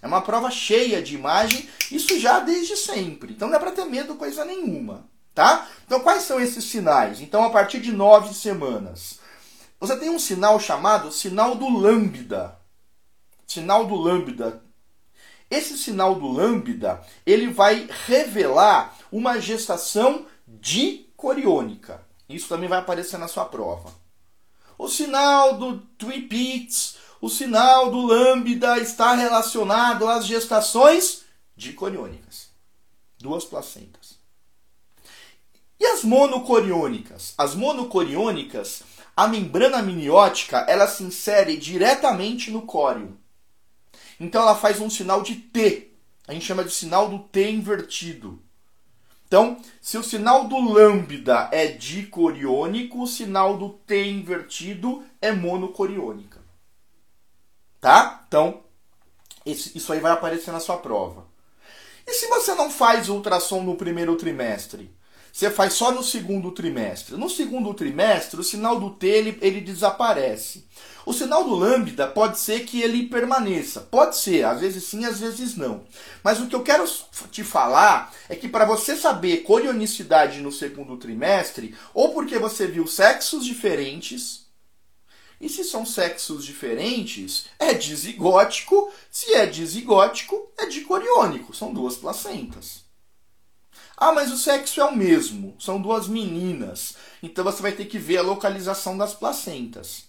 É 0.01 0.07
uma 0.07 0.23
prova 0.23 0.51
cheia 0.51 1.03
de 1.03 1.15
imagem, 1.15 1.69
isso 1.91 2.19
já 2.19 2.41
desde 2.41 2.75
sempre. 2.75 3.35
Então 3.35 3.49
não 3.49 3.57
é 3.57 3.59
para 3.59 3.73
ter 3.73 3.85
medo 3.85 4.15
coisa 4.15 4.47
nenhuma, 4.47 5.05
tá? 5.35 5.69
Então 5.85 6.01
quais 6.01 6.23
são 6.23 6.41
esses 6.41 6.65
sinais? 6.65 7.21
Então 7.21 7.45
a 7.45 7.51
partir 7.51 7.81
de 7.81 7.93
nove 7.93 8.33
semanas, 8.33 9.19
você 9.79 9.97
tem 9.97 10.09
um 10.09 10.19
sinal 10.19 10.59
chamado 10.59 11.13
sinal 11.13 11.57
do 11.57 11.69
lambda. 11.69 12.57
Sinal 13.47 13.87
do 13.87 13.97
lambda, 13.97 14.63
esse 15.51 15.79
sinal 15.79 16.15
do 16.15 16.29
lambda, 16.29 17.03
ele 17.25 17.49
vai 17.49 17.89
revelar 18.07 18.97
uma 19.11 19.41
gestação 19.41 20.27
dicoriônica. 20.47 22.03
Isso 22.29 22.49
também 22.49 22.69
vai 22.69 22.79
aparecer 22.79 23.19
na 23.19 23.29
sua 23.29 23.47
prova. 23.47 23.93
O 24.77 24.89
sinal 24.89 25.57
do 25.57 25.79
Twipits, 25.97 26.97
o 27.21 27.29
sinal 27.29 27.91
do 27.91 28.01
lambda 28.07 28.79
está 28.79 29.15
relacionado 29.15 30.07
às 30.07 30.27
gestações 30.27 31.25
dicoriônicas. 31.57 32.49
Duas 33.19 33.45
placentas. 33.45 34.19
E 35.81 35.87
as 35.87 36.05
monocoriônicas? 36.05 37.35
As 37.39 37.55
monocoriônicas, 37.55 38.83
a 39.17 39.27
membrana 39.27 39.79
amniótica, 39.79 40.59
ela 40.69 40.87
se 40.87 41.03
insere 41.03 41.57
diretamente 41.57 42.51
no 42.51 42.63
córeo. 42.63 43.17
Então 44.19 44.43
ela 44.43 44.55
faz 44.55 44.81
um 44.81 44.91
sinal 44.91 45.23
de 45.23 45.37
T. 45.37 45.93
A 46.27 46.33
gente 46.33 46.45
chama 46.45 46.65
de 46.65 46.71
sinal 46.71 47.09
do 47.09 47.21
T 47.21 47.51
invertido. 47.51 48.43
Então, 49.27 49.61
se 49.81 49.99
o 49.99 50.03
sinal 50.03 50.49
do 50.49 50.59
lambda 50.59 51.51
é 51.53 51.67
dicoriônico, 51.67 53.03
o 53.03 53.07
sinal 53.07 53.59
do 53.59 53.71
T 53.71 54.07
invertido 54.07 55.05
é 55.21 55.33
monocoriônica. 55.33 56.41
Tá? 57.79 58.25
Então, 58.27 58.63
isso 59.45 59.93
aí 59.93 60.01
vai 60.01 60.13
aparecer 60.13 60.51
na 60.51 60.61
sua 60.61 60.79
prova. 60.79 61.27
E 62.07 62.15
se 62.15 62.27
você 62.27 62.55
não 62.55 62.71
faz 62.71 63.11
ultrassom 63.11 63.63
no 63.63 63.77
primeiro 63.77 64.17
trimestre? 64.17 64.91
Você 65.33 65.51
faz 65.51 65.75
só 65.75 65.93
no 65.93 66.03
segundo 66.03 66.51
trimestre. 66.51 67.17
No 67.17 67.31
segundo 67.31 67.73
trimestre, 67.75 68.41
o 68.41 68.45
sinal 68.45 68.81
do 68.81 68.91
T 68.91 69.07
ele, 69.07 69.39
ele 69.41 69.61
desaparece. 69.61 70.67
O 71.07 71.13
sinal 71.13 71.45
do 71.45 71.55
lambda 71.55 72.07
pode 72.07 72.39
ser 72.39 72.67
que 72.67 72.83
ele 72.83 73.07
permaneça. 73.07 73.81
Pode 73.81 74.17
ser, 74.17 74.45
às 74.45 74.61
vezes 74.61 74.85
sim, 74.85 75.05
às 75.05 75.21
vezes 75.21 75.57
não. 75.57 75.85
Mas 76.23 76.41
o 76.41 76.47
que 76.47 76.55
eu 76.55 76.63
quero 76.63 76.85
te 77.31 77.43
falar 77.43 78.13
é 78.29 78.37
que 78.37 78.49
para 78.49 78.65
você 78.65 78.97
saber 78.97 79.39
corionicidade 79.39 80.41
no 80.41 80.53
segundo 80.53 80.97
trimestre, 80.97 81.75
ou 81.95 82.13
porque 82.13 82.39
você 82.39 82.67
viu 82.67 82.87
sexos 82.87 83.45
diferentes, 83.45 84.49
e 85.41 85.49
se 85.49 85.63
são 85.63 85.87
sexos 85.87 86.45
diferentes, 86.45 87.47
é 87.59 87.73
dizigótico. 87.73 88.93
Se 89.11 89.35
é 89.35 89.47
dizigótico, 89.47 90.51
é 90.59 90.67
dicoriônico. 90.67 91.55
São 91.55 91.73
duas 91.73 91.97
placentas. 91.97 92.88
Ah, 94.01 94.13
mas 94.13 94.31
o 94.31 94.37
sexo 94.37 94.81
é 94.81 94.85
o 94.85 94.95
mesmo, 94.95 95.57
são 95.59 95.83
duas 95.83 96.07
meninas. 96.07 96.95
Então 97.21 97.43
você 97.43 97.61
vai 97.61 97.73
ter 97.73 97.87
que 97.87 97.99
ver 97.99 98.19
a 98.19 98.23
localização 98.23 98.97
das 98.97 99.13
placentas. 99.13 100.05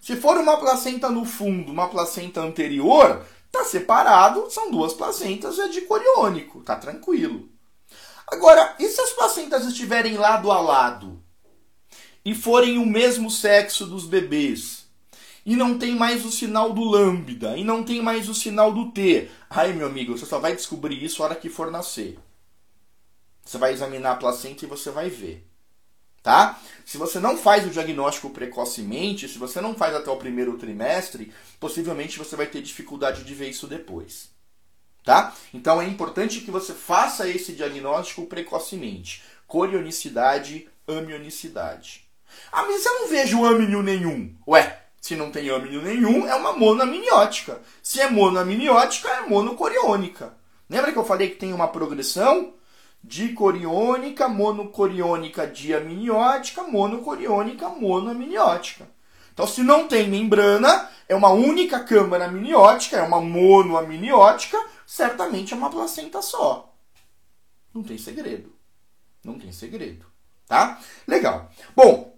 Se 0.00 0.14
for 0.14 0.36
uma 0.36 0.56
placenta 0.56 1.10
no 1.10 1.24
fundo, 1.24 1.72
uma 1.72 1.88
placenta 1.88 2.40
anterior, 2.40 3.26
tá 3.50 3.64
separado, 3.64 4.48
são 4.50 4.70
duas 4.70 4.92
placentas, 4.92 5.58
é 5.58 5.66
de 5.66 5.80
coriônico, 5.80 6.60
tá 6.60 6.76
tranquilo. 6.76 7.48
Agora, 8.28 8.76
e 8.78 8.86
se 8.86 9.00
as 9.00 9.10
placentas 9.10 9.66
estiverem 9.66 10.16
lado 10.16 10.52
a 10.52 10.60
lado 10.60 11.20
e 12.24 12.36
forem 12.36 12.78
o 12.78 12.86
mesmo 12.86 13.32
sexo 13.32 13.84
dos 13.84 14.06
bebês? 14.06 14.84
E 15.44 15.56
não 15.56 15.76
tem 15.76 15.96
mais 15.96 16.24
o 16.24 16.30
sinal 16.30 16.72
do 16.72 16.84
lambda, 16.84 17.56
e 17.56 17.64
não 17.64 17.82
tem 17.82 18.00
mais 18.00 18.28
o 18.28 18.34
sinal 18.34 18.72
do 18.72 18.92
T. 18.92 19.28
Ai, 19.50 19.72
meu 19.72 19.88
amigo, 19.88 20.16
você 20.16 20.24
só 20.24 20.38
vai 20.38 20.54
descobrir 20.54 21.02
isso 21.02 21.18
na 21.18 21.24
hora 21.26 21.34
que 21.34 21.50
for 21.50 21.70
nascer. 21.70 22.16
Você 23.44 23.58
vai 23.58 23.72
examinar 23.72 24.12
a 24.12 24.16
placenta 24.16 24.64
e 24.64 24.68
você 24.68 24.90
vai 24.90 25.10
ver. 25.10 25.46
Tá? 26.22 26.58
Se 26.86 26.96
você 26.96 27.20
não 27.20 27.36
faz 27.36 27.66
o 27.66 27.70
diagnóstico 27.70 28.30
precocemente, 28.30 29.28
se 29.28 29.38
você 29.38 29.60
não 29.60 29.74
faz 29.74 29.94
até 29.94 30.10
o 30.10 30.16
primeiro 30.16 30.56
trimestre, 30.56 31.30
possivelmente 31.60 32.18
você 32.18 32.34
vai 32.34 32.46
ter 32.46 32.62
dificuldade 32.62 33.24
de 33.24 33.34
ver 33.34 33.50
isso 33.50 33.66
depois. 33.66 34.30
Tá? 35.04 35.34
Então 35.52 35.82
é 35.82 35.86
importante 35.86 36.40
que 36.40 36.50
você 36.50 36.72
faça 36.72 37.28
esse 37.28 37.52
diagnóstico 37.52 38.24
precocemente. 38.24 39.22
Corionicidade, 39.46 40.66
amionicidade. 40.88 42.08
Ah, 42.50 42.62
mas 42.62 42.86
eu 42.86 43.00
não 43.00 43.08
vejo 43.08 43.44
âmino 43.44 43.82
nenhum. 43.82 44.34
Ué, 44.48 44.80
se 44.98 45.14
não 45.14 45.30
tem 45.30 45.50
âmino 45.50 45.82
nenhum, 45.82 46.26
é 46.26 46.34
uma 46.34 46.54
monoamniótica. 46.54 47.60
Se 47.82 48.00
é 48.00 48.08
monoamniótica, 48.08 49.10
é 49.10 49.20
monocoriônica. 49.28 50.32
Lembra 50.70 50.90
que 50.90 50.98
eu 50.98 51.04
falei 51.04 51.28
que 51.28 51.36
tem 51.36 51.52
uma 51.52 51.68
progressão? 51.68 52.54
Dicoriônica, 53.06 54.26
monocoriônica, 54.28 55.46
diamniótica, 55.46 56.62
monocoriônica, 56.62 57.68
monoamniótica. 57.68 58.88
Então, 59.32 59.46
se 59.46 59.62
não 59.62 59.86
tem 59.86 60.08
membrana, 60.08 60.88
é 61.06 61.14
uma 61.14 61.30
única 61.30 61.80
câmara 61.80 62.24
amniótica, 62.24 62.96
é 62.96 63.02
uma 63.02 63.20
monoamniótica, 63.20 64.58
certamente 64.86 65.52
é 65.52 65.56
uma 65.56 65.68
placenta 65.68 66.22
só. 66.22 66.72
Não 67.74 67.82
tem 67.82 67.98
segredo. 67.98 68.54
Não 69.22 69.38
tem 69.38 69.52
segredo. 69.52 70.06
Tá? 70.46 70.80
Legal. 71.06 71.50
Bom, 71.76 72.16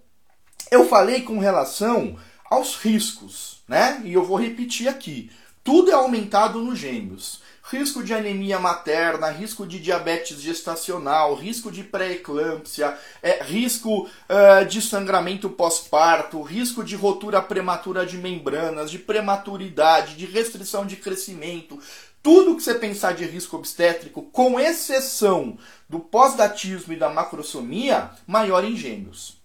eu 0.71 0.87
falei 0.87 1.21
com 1.23 1.37
relação 1.37 2.17
aos 2.49 2.75
riscos, 2.77 3.61
né? 3.67 4.01
E 4.05 4.13
eu 4.13 4.23
vou 4.23 4.37
repetir 4.37 4.87
aqui. 4.87 5.31
Tudo 5.63 5.91
é 5.91 5.95
aumentado 5.95 6.59
nos 6.59 6.79
gêmeos. 6.79 7.41
Risco 7.69 8.01
de 8.01 8.13
anemia 8.13 8.57
materna, 8.59 9.29
risco 9.29 9.67
de 9.67 9.77
diabetes 9.77 10.39
gestacional, 10.41 11.35
risco 11.35 11.69
de 11.69 11.83
pré-eclâmpsia, 11.83 12.97
é, 13.21 13.43
risco 13.43 14.05
uh, 14.05 14.65
de 14.65 14.81
sangramento 14.81 15.49
pós-parto, 15.49 16.41
risco 16.41 16.81
de 16.81 16.95
rotura 16.95 17.41
prematura 17.41 18.05
de 18.05 18.17
membranas, 18.17 18.89
de 18.89 18.97
prematuridade, 18.97 20.15
de 20.15 20.25
restrição 20.25 20.85
de 20.85 20.95
crescimento, 20.95 21.77
tudo 22.23 22.55
que 22.55 22.63
você 22.63 22.73
pensar 22.73 23.13
de 23.13 23.25
risco 23.25 23.57
obstétrico, 23.57 24.21
com 24.23 24.57
exceção 24.59 25.57
do 25.89 25.99
pós-datismo 25.99 26.93
e 26.93 26.97
da 26.97 27.09
macrosomia, 27.09 28.11
maior 28.25 28.63
em 28.63 28.75
gêmeos. 28.75 29.37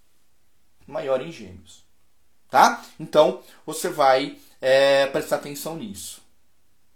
Maior 0.86 1.20
em 1.22 1.32
gêmeos. 1.32 1.84
Tá? 2.50 2.84
Então, 3.00 3.40
você 3.66 3.88
vai 3.88 4.36
é, 4.60 5.06
prestar 5.06 5.36
atenção 5.36 5.76
nisso. 5.76 6.22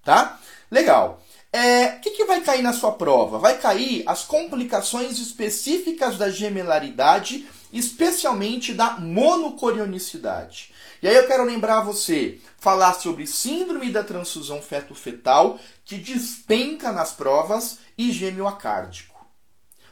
Tá? 0.04 0.38
Legal. 0.70 1.22
É, 1.52 1.96
o 1.96 2.00
que, 2.00 2.10
que 2.10 2.24
vai 2.24 2.40
cair 2.40 2.62
na 2.62 2.72
sua 2.72 2.92
prova? 2.92 3.38
Vai 3.38 3.58
cair 3.58 4.02
as 4.06 4.24
complicações 4.24 5.18
específicas 5.18 6.18
da 6.18 6.28
gemelaridade, 6.28 7.46
especialmente 7.72 8.74
da 8.74 8.98
monocorionicidade. 8.98 10.72
E 11.02 11.08
aí 11.08 11.14
eu 11.14 11.26
quero 11.26 11.44
lembrar 11.44 11.80
você, 11.80 12.38
falar 12.58 12.94
sobre 12.94 13.26
síndrome 13.26 13.90
da 13.90 14.02
transfusão 14.02 14.60
feto-fetal, 14.60 15.58
que 15.84 15.96
despenca 15.96 16.92
nas 16.92 17.12
provas, 17.12 17.78
e 17.98 18.12
gêmeo 18.12 18.46
acárdico. 18.46 19.26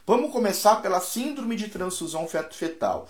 Vamos 0.07 0.31
começar 0.31 0.77
pela 0.83 1.01
síndrome 1.01 1.57
de 1.57 1.69
transfusão 1.69 2.29
feto-fetal. 2.29 3.09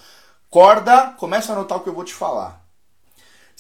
Corda, 0.48 1.08
começa 1.18 1.52
a 1.52 1.56
anotar 1.56 1.78
o 1.78 1.80
que 1.80 1.88
eu 1.88 1.94
vou 1.94 2.04
te 2.04 2.14
falar. 2.14 2.63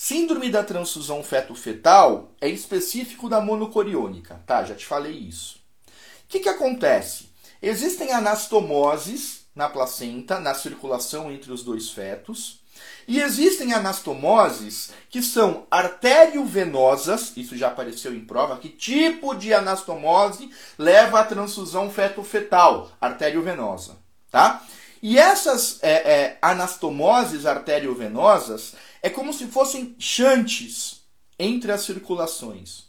Síndrome 0.06 0.50
da 0.50 0.62
transfusão 0.62 1.22
feto-fetal 1.22 2.30
é 2.38 2.46
específico 2.46 3.26
da 3.26 3.40
monocoriônica, 3.40 4.38
tá? 4.46 4.62
Já 4.62 4.74
te 4.74 4.84
falei 4.84 5.14
isso. 5.14 5.56
O 5.86 6.28
que, 6.28 6.40
que 6.40 6.48
acontece? 6.50 7.30
Existem 7.62 8.12
anastomoses 8.12 9.46
na 9.56 9.66
placenta, 9.66 10.38
na 10.38 10.52
circulação 10.52 11.32
entre 11.32 11.50
os 11.50 11.62
dois 11.64 11.88
fetos, 11.88 12.60
e 13.08 13.18
existem 13.18 13.72
anastomoses 13.72 14.92
que 15.08 15.22
são 15.22 15.66
artériovenosas, 15.70 17.32
isso 17.34 17.56
já 17.56 17.68
apareceu 17.68 18.14
em 18.14 18.26
prova, 18.26 18.58
que 18.58 18.68
tipo 18.68 19.34
de 19.34 19.54
anastomose 19.54 20.50
leva 20.76 21.20
à 21.20 21.24
transfusão 21.24 21.90
feto-fetal? 21.90 22.92
Arteriovenosa, 23.00 23.96
tá? 24.30 24.62
E 25.06 25.18
essas 25.18 25.80
é, 25.82 25.92
é, 25.92 26.38
anastomoses 26.40 27.44
arteriovenosas, 27.44 28.72
é 29.02 29.10
como 29.10 29.34
se 29.34 29.46
fossem 29.48 29.94
chantes 29.98 31.02
entre 31.38 31.70
as 31.70 31.82
circulações. 31.82 32.84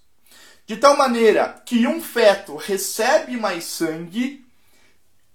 De 0.66 0.78
tal 0.78 0.96
maneira 0.96 1.62
que 1.66 1.86
um 1.86 2.02
feto 2.02 2.56
recebe 2.56 3.36
mais 3.36 3.66
sangue 3.66 4.46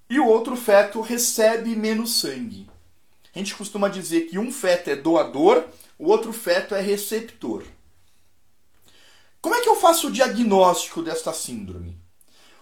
e 0.09 0.19
o 0.19 0.27
outro 0.27 0.57
feto 0.57 1.03
recebe 1.03 1.77
menos 1.77 2.19
sangue. 2.19 2.66
A 3.35 3.38
gente 3.38 3.55
costuma 3.55 3.90
dizer 3.90 4.23
que 4.23 4.38
um 4.38 4.51
feto 4.51 4.88
é 4.88 4.97
doador, 4.97 5.62
o 5.99 6.09
outro 6.09 6.33
feto 6.33 6.75
é 6.75 6.81
receptor. 6.81 7.62
Como 9.43 9.55
é 9.55 9.61
que 9.61 9.69
eu 9.69 9.77
faço 9.77 10.07
o 10.07 10.11
diagnóstico 10.11 11.03
desta 11.03 11.35
síndrome? 11.35 11.99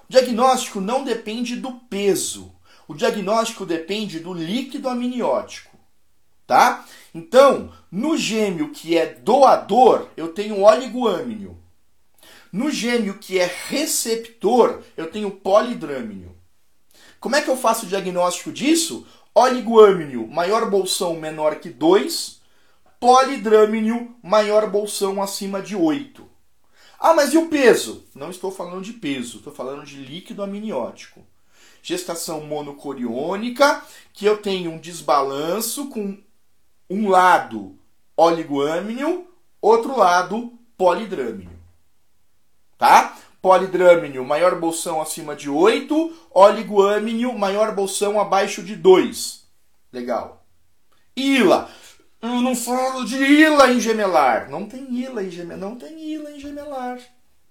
O 0.08 0.12
diagnóstico 0.12 0.80
não 0.80 1.04
depende 1.04 1.54
do 1.54 1.74
peso. 1.88 2.57
O 2.88 2.94
diagnóstico 2.94 3.64
depende 3.64 4.18
do 4.18 4.34
líquido 4.34 4.88
amniótico 4.88 5.78
tá? 6.48 6.86
Então, 7.14 7.70
no 7.92 8.16
gêmeo 8.16 8.70
que 8.70 8.96
é 8.96 9.06
doador, 9.06 10.08
eu 10.16 10.28
tenho 10.28 10.62
oligoâmino. 10.62 11.62
No 12.50 12.70
gêmeo 12.70 13.18
que 13.18 13.38
é 13.38 13.44
receptor, 13.68 14.82
eu 14.96 15.10
tenho 15.10 15.30
polidrâmino. 15.30 16.34
Como 17.20 17.36
é 17.36 17.42
que 17.42 17.50
eu 17.50 17.56
faço 17.56 17.84
o 17.84 17.88
diagnóstico 17.88 18.50
disso? 18.50 19.06
Oligoâmino, 19.34 20.26
maior 20.26 20.70
bolsão 20.70 21.14
menor 21.14 21.56
que 21.56 21.68
2, 21.68 22.40
polidrâmino, 22.98 24.16
maior 24.22 24.70
bolsão 24.70 25.22
acima 25.22 25.60
de 25.60 25.76
8. 25.76 26.26
Ah, 26.98 27.12
mas 27.12 27.34
e 27.34 27.36
o 27.36 27.48
peso? 27.48 28.06
Não 28.14 28.30
estou 28.30 28.50
falando 28.50 28.82
de 28.82 28.94
peso, 28.94 29.38
estou 29.38 29.52
falando 29.52 29.84
de 29.84 29.96
líquido 29.98 30.42
amniótico. 30.42 31.24
Gestação 31.88 32.42
monocoriônica, 32.42 33.82
que 34.12 34.26
eu 34.26 34.36
tenho 34.36 34.72
um 34.72 34.78
desbalanço 34.78 35.88
com 35.88 36.18
um 36.90 37.08
lado 37.08 37.78
oligoâmino, 38.14 39.26
outro 39.58 39.96
lado 39.96 40.52
polidrâmino. 40.76 41.58
Tá? 42.76 43.16
Polidrâmino, 43.40 44.22
maior 44.22 44.60
bolsão 44.60 45.00
acima 45.00 45.34
de 45.34 45.48
8, 45.48 46.28
oligoâmino, 46.30 47.32
maior 47.38 47.74
bolsão 47.74 48.20
abaixo 48.20 48.62
de 48.62 48.76
2. 48.76 49.46
Legal. 49.90 50.44
Ila. 51.16 51.70
Eu 52.20 52.42
não 52.42 52.54
falo 52.54 53.06
de 53.06 53.16
ila 53.16 53.72
em 53.72 53.80
gemelar. 53.80 54.50
Não 54.50 54.66
tem 54.66 54.94
ila 54.94 55.22
em 55.22 55.30
gemelar. 55.30 55.58
Não 55.58 55.74
tem 55.74 55.98
ila 55.98 56.30
em 56.32 56.38
gemelar. 56.38 57.00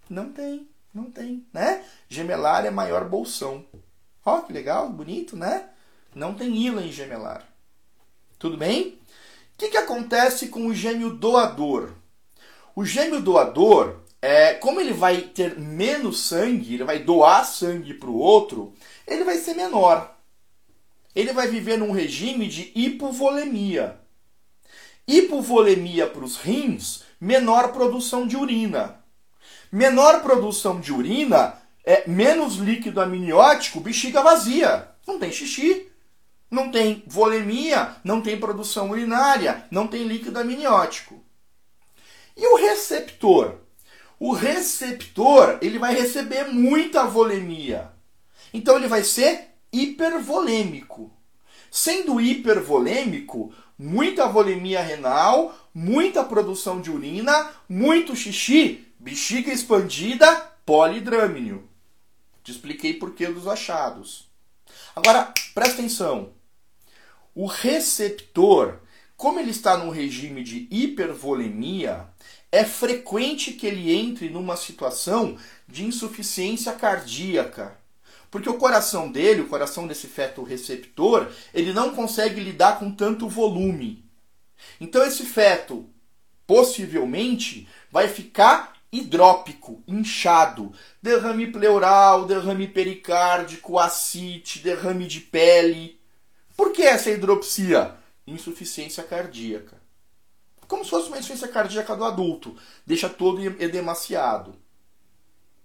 Não 0.08 0.32
tem. 0.32 0.70
Não 0.94 1.10
tem, 1.10 1.44
né? 1.52 1.84
Gemelar 2.08 2.68
é 2.68 2.70
maior 2.70 3.04
bolsão. 3.10 3.66
Ó, 4.28 4.42
que 4.42 4.52
legal, 4.52 4.90
bonito, 4.90 5.38
né? 5.38 5.70
Não 6.14 6.34
tem 6.34 6.54
ila 6.54 6.82
em 6.82 6.92
gemelar. 6.92 7.48
Tudo 8.38 8.58
bem? 8.58 9.00
O 9.54 9.58
que, 9.58 9.70
que 9.70 9.78
acontece 9.78 10.50
com 10.50 10.68
o 10.68 10.74
gêmeo 10.74 11.12
doador? 11.12 11.94
O 12.76 12.84
gêmeo 12.84 13.22
doador, 13.22 14.02
é, 14.22 14.54
como 14.56 14.82
ele 14.82 14.92
vai 14.92 15.22
ter 15.22 15.58
menos 15.58 16.20
sangue, 16.28 16.74
ele 16.74 16.84
vai 16.84 17.00
doar 17.00 17.46
sangue 17.46 17.94
para 17.94 18.10
o 18.10 18.18
outro, 18.18 18.74
ele 19.08 19.24
vai 19.24 19.38
ser 19.38 19.54
menor. 19.54 20.14
Ele 21.16 21.32
vai 21.32 21.48
viver 21.48 21.78
num 21.78 21.94
regime 21.94 22.50
de 22.50 22.70
hipovolemia. 22.76 23.98
Hipovolemia 25.08 26.06
para 26.06 26.26
os 26.26 26.36
rins, 26.36 27.06
menor 27.18 27.72
produção 27.72 28.28
de 28.28 28.36
urina. 28.36 29.00
Menor 29.72 30.22
produção 30.22 30.82
de 30.82 30.92
urina, 30.92 31.58
é 31.88 32.04
menos 32.06 32.58
líquido 32.58 33.00
amniótico, 33.00 33.80
bexiga 33.80 34.22
vazia. 34.22 34.90
Não 35.08 35.18
tem 35.18 35.32
xixi. 35.32 35.88
Não 36.52 36.70
tem 36.70 37.02
volemia, 37.08 37.96
não 38.04 38.22
tem 38.22 38.38
produção 38.38 38.90
urinária, 38.90 39.66
não 39.72 39.88
tem 39.88 40.04
líquido 40.04 40.38
amniótico. 40.38 41.24
E 42.36 42.46
o 42.46 42.58
receptor? 42.58 43.56
O 44.20 44.34
receptor, 44.34 45.60
ele 45.62 45.80
vai 45.80 45.96
receber 45.96 46.46
muita 46.46 47.06
volemia. 47.06 47.90
Então 48.54 48.76
ele 48.76 48.88
vai 48.88 49.04
ser 49.04 49.56
hipervolêmico. 49.72 51.10
Sendo 51.72 52.20
hipervolêmico, 52.20 53.54
muita 53.80 54.28
volemia 54.28 54.82
renal, 54.82 55.58
muita 55.74 56.24
produção 56.24 56.82
de 56.82 56.92
urina, 56.92 57.50
muito 57.70 58.14
xixi, 58.14 58.86
bexiga 59.00 59.54
expandida, 59.54 60.36
polidrâmino. 60.66 61.67
Te 62.48 62.52
expliquei 62.52 62.94
por 62.94 63.14
que 63.14 63.28
dos 63.28 63.46
achados. 63.46 64.30
Agora, 64.96 65.34
presta 65.54 65.80
atenção. 65.80 66.32
O 67.36 67.46
receptor, 67.46 68.80
como 69.18 69.38
ele 69.38 69.52
está 69.52 69.76
num 69.76 69.90
regime 69.90 70.42
de 70.42 70.66
hipervolemia, 70.72 72.08
é 72.50 72.64
frequente 72.64 73.52
que 73.52 73.68
ele 73.68 73.94
entre 73.94 74.30
numa 74.30 74.56
situação 74.56 75.38
de 75.68 75.84
insuficiência 75.84 76.72
cardíaca. 76.72 77.78
Porque 78.32 78.50
o 78.50 78.58
coração 78.58 79.12
dele, 79.12 79.42
o 79.42 79.50
coração 79.50 79.86
desse 79.86 80.08
feto 80.08 80.42
receptor, 80.42 81.30
ele 81.54 81.74
não 81.74 81.94
consegue 81.94 82.40
lidar 82.40 82.80
com 82.80 82.90
tanto 82.90 83.28
volume. 83.28 84.06
Então 84.80 85.04
esse 85.04 85.26
feto 85.26 85.86
possivelmente 86.48 87.68
vai 87.92 88.08
ficar 88.08 88.77
hidrópico, 88.92 89.84
inchado, 89.88 90.72
derrame 91.02 91.48
pleural, 91.48 92.26
derrame 92.26 92.68
pericárdico, 92.68 93.78
ascite, 93.78 94.60
derrame 94.60 95.08
de 95.08 95.20
pele. 95.20 96.00
Por 96.56 96.72
que 96.72 96.84
essa 96.84 97.12
hidropsia? 97.12 97.96
Insuficiência 98.26 99.04
cardíaca. 99.04 99.78
Como 100.68 100.84
se 100.84 100.90
fosse 100.90 101.08
uma 101.08 101.18
insuficiência 101.18 101.48
cardíaca 101.48 101.96
do 101.96 102.04
adulto. 102.04 102.56
Deixa 102.86 103.08
todo 103.08 103.42
edemaciado. 103.42 104.56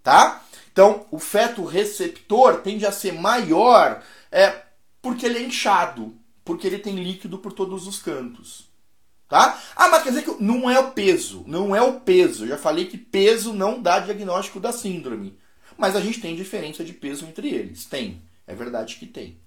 Tá? 0.03 0.45
Então, 0.73 1.07
o 1.11 1.19
feto 1.19 1.65
receptor 1.65 2.61
tende 2.61 2.87
a 2.87 2.93
ser 2.93 3.13
maior 3.13 4.03
é, 4.31 4.63
porque 5.01 5.27
ele 5.27 5.39
é 5.39 5.43
inchado, 5.43 6.15
porque 6.45 6.67
ele 6.67 6.79
tem 6.79 6.97
líquido 6.97 7.39
por 7.39 7.53
todos 7.53 7.87
os 7.87 8.01
cantos. 8.01 8.72
Tá? 9.33 9.59
Ah, 9.75 9.89
mas 9.89 10.03
quer 10.03 10.11
dizer 10.11 10.25
que 10.25 10.43
não 10.45 10.71
é 10.71 10.79
o 10.79 10.91
peso. 10.91 11.43
Não 11.47 11.75
é 11.75 11.81
o 11.81 12.01
peso. 12.01 12.45
Eu 12.45 12.49
já 12.49 12.59
falei 12.59 12.85
que 12.85 12.99
peso 12.99 13.55
não 13.55 13.81
dá 13.81 13.99
diagnóstico 13.99 14.61
da 14.61 14.73
síndrome. 14.73 15.39
Mas 15.75 15.97
a 15.97 16.03
gente 16.03 16.21
tem 16.21 16.37
diferença 16.37 16.85
de 16.85 16.93
peso 16.93 17.25
entre 17.25 17.49
eles. 17.49 17.87
Tem. 17.87 18.23
É 18.47 18.55
verdade 18.55 18.97
que 18.97 19.07
tem. 19.07 19.41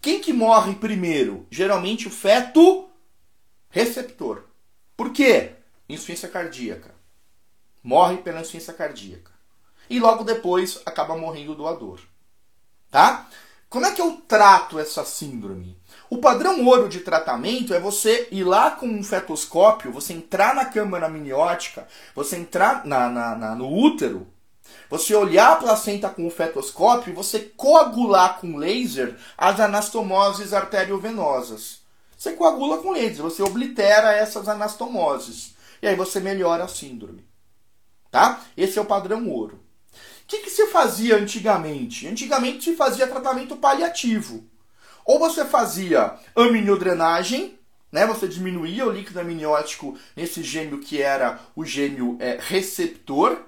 Quem 0.00 0.22
que 0.22 0.32
morre 0.32 0.74
primeiro? 0.74 1.46
Geralmente 1.50 2.08
o 2.08 2.10
feto 2.10 2.88
receptor. 3.68 4.44
Por 4.96 5.12
quê? 5.12 5.56
Insuficiência 5.86 6.30
cardíaca. 6.30 6.94
Morre 7.82 8.16
pela 8.16 8.40
insuficiência 8.40 8.72
cardíaca. 8.72 9.32
E 9.90 10.00
logo 10.00 10.24
depois 10.24 10.80
acaba 10.86 11.14
morrendo 11.14 11.52
o 11.52 11.56
doador. 11.56 12.00
Tá? 12.90 13.28
Como 13.68 13.84
é 13.84 13.94
que 13.94 14.00
eu 14.00 14.12
trato 14.26 14.78
essa 14.78 15.04
síndrome? 15.04 15.77
O 16.10 16.18
padrão 16.18 16.64
ouro 16.64 16.88
de 16.88 17.00
tratamento 17.00 17.74
é 17.74 17.80
você 17.80 18.28
ir 18.30 18.42
lá 18.42 18.70
com 18.70 18.86
um 18.86 19.02
fetoscópio, 19.02 19.92
você 19.92 20.14
entrar 20.14 20.54
na 20.54 20.64
câmara 20.64 21.06
amniótica, 21.06 21.86
você 22.14 22.36
entrar 22.36 22.86
na, 22.86 23.10
na, 23.10 23.36
na, 23.36 23.54
no 23.54 23.70
útero, 23.70 24.26
você 24.88 25.14
olhar 25.14 25.52
a 25.52 25.56
placenta 25.56 26.08
com 26.08 26.26
o 26.26 26.30
fetoscópio 26.30 27.10
e 27.10 27.14
você 27.14 27.40
coagular 27.40 28.38
com 28.40 28.56
laser 28.56 29.16
as 29.36 29.60
anastomoses 29.60 30.54
arteriovenosas. 30.54 31.82
Você 32.16 32.32
coagula 32.32 32.78
com 32.78 32.92
laser, 32.92 33.22
você 33.22 33.42
oblitera 33.42 34.12
essas 34.12 34.48
anastomoses. 34.48 35.54
E 35.82 35.86
aí 35.86 35.94
você 35.94 36.20
melhora 36.20 36.64
a 36.64 36.68
síndrome. 36.68 37.24
Tá? 38.10 38.40
Esse 38.56 38.78
é 38.78 38.82
o 38.82 38.86
padrão 38.86 39.28
ouro. 39.28 39.56
O 39.56 40.26
que, 40.26 40.38
que 40.38 40.50
se 40.50 40.66
fazia 40.68 41.16
antigamente? 41.16 42.08
Antigamente 42.08 42.64
se 42.64 42.76
fazia 42.76 43.06
tratamento 43.06 43.56
paliativo. 43.56 44.47
Ou 45.08 45.18
você 45.18 45.42
fazia 45.42 46.18
amniodrenagem, 46.36 47.58
né? 47.90 48.06
Você 48.06 48.28
diminuía 48.28 48.86
o 48.86 48.90
líquido 48.90 49.18
amniótico 49.18 49.98
nesse 50.14 50.42
gêmeo 50.42 50.80
que 50.80 51.00
era 51.00 51.40
o 51.56 51.64
gêmeo 51.64 52.18
é, 52.20 52.36
receptor. 52.38 53.38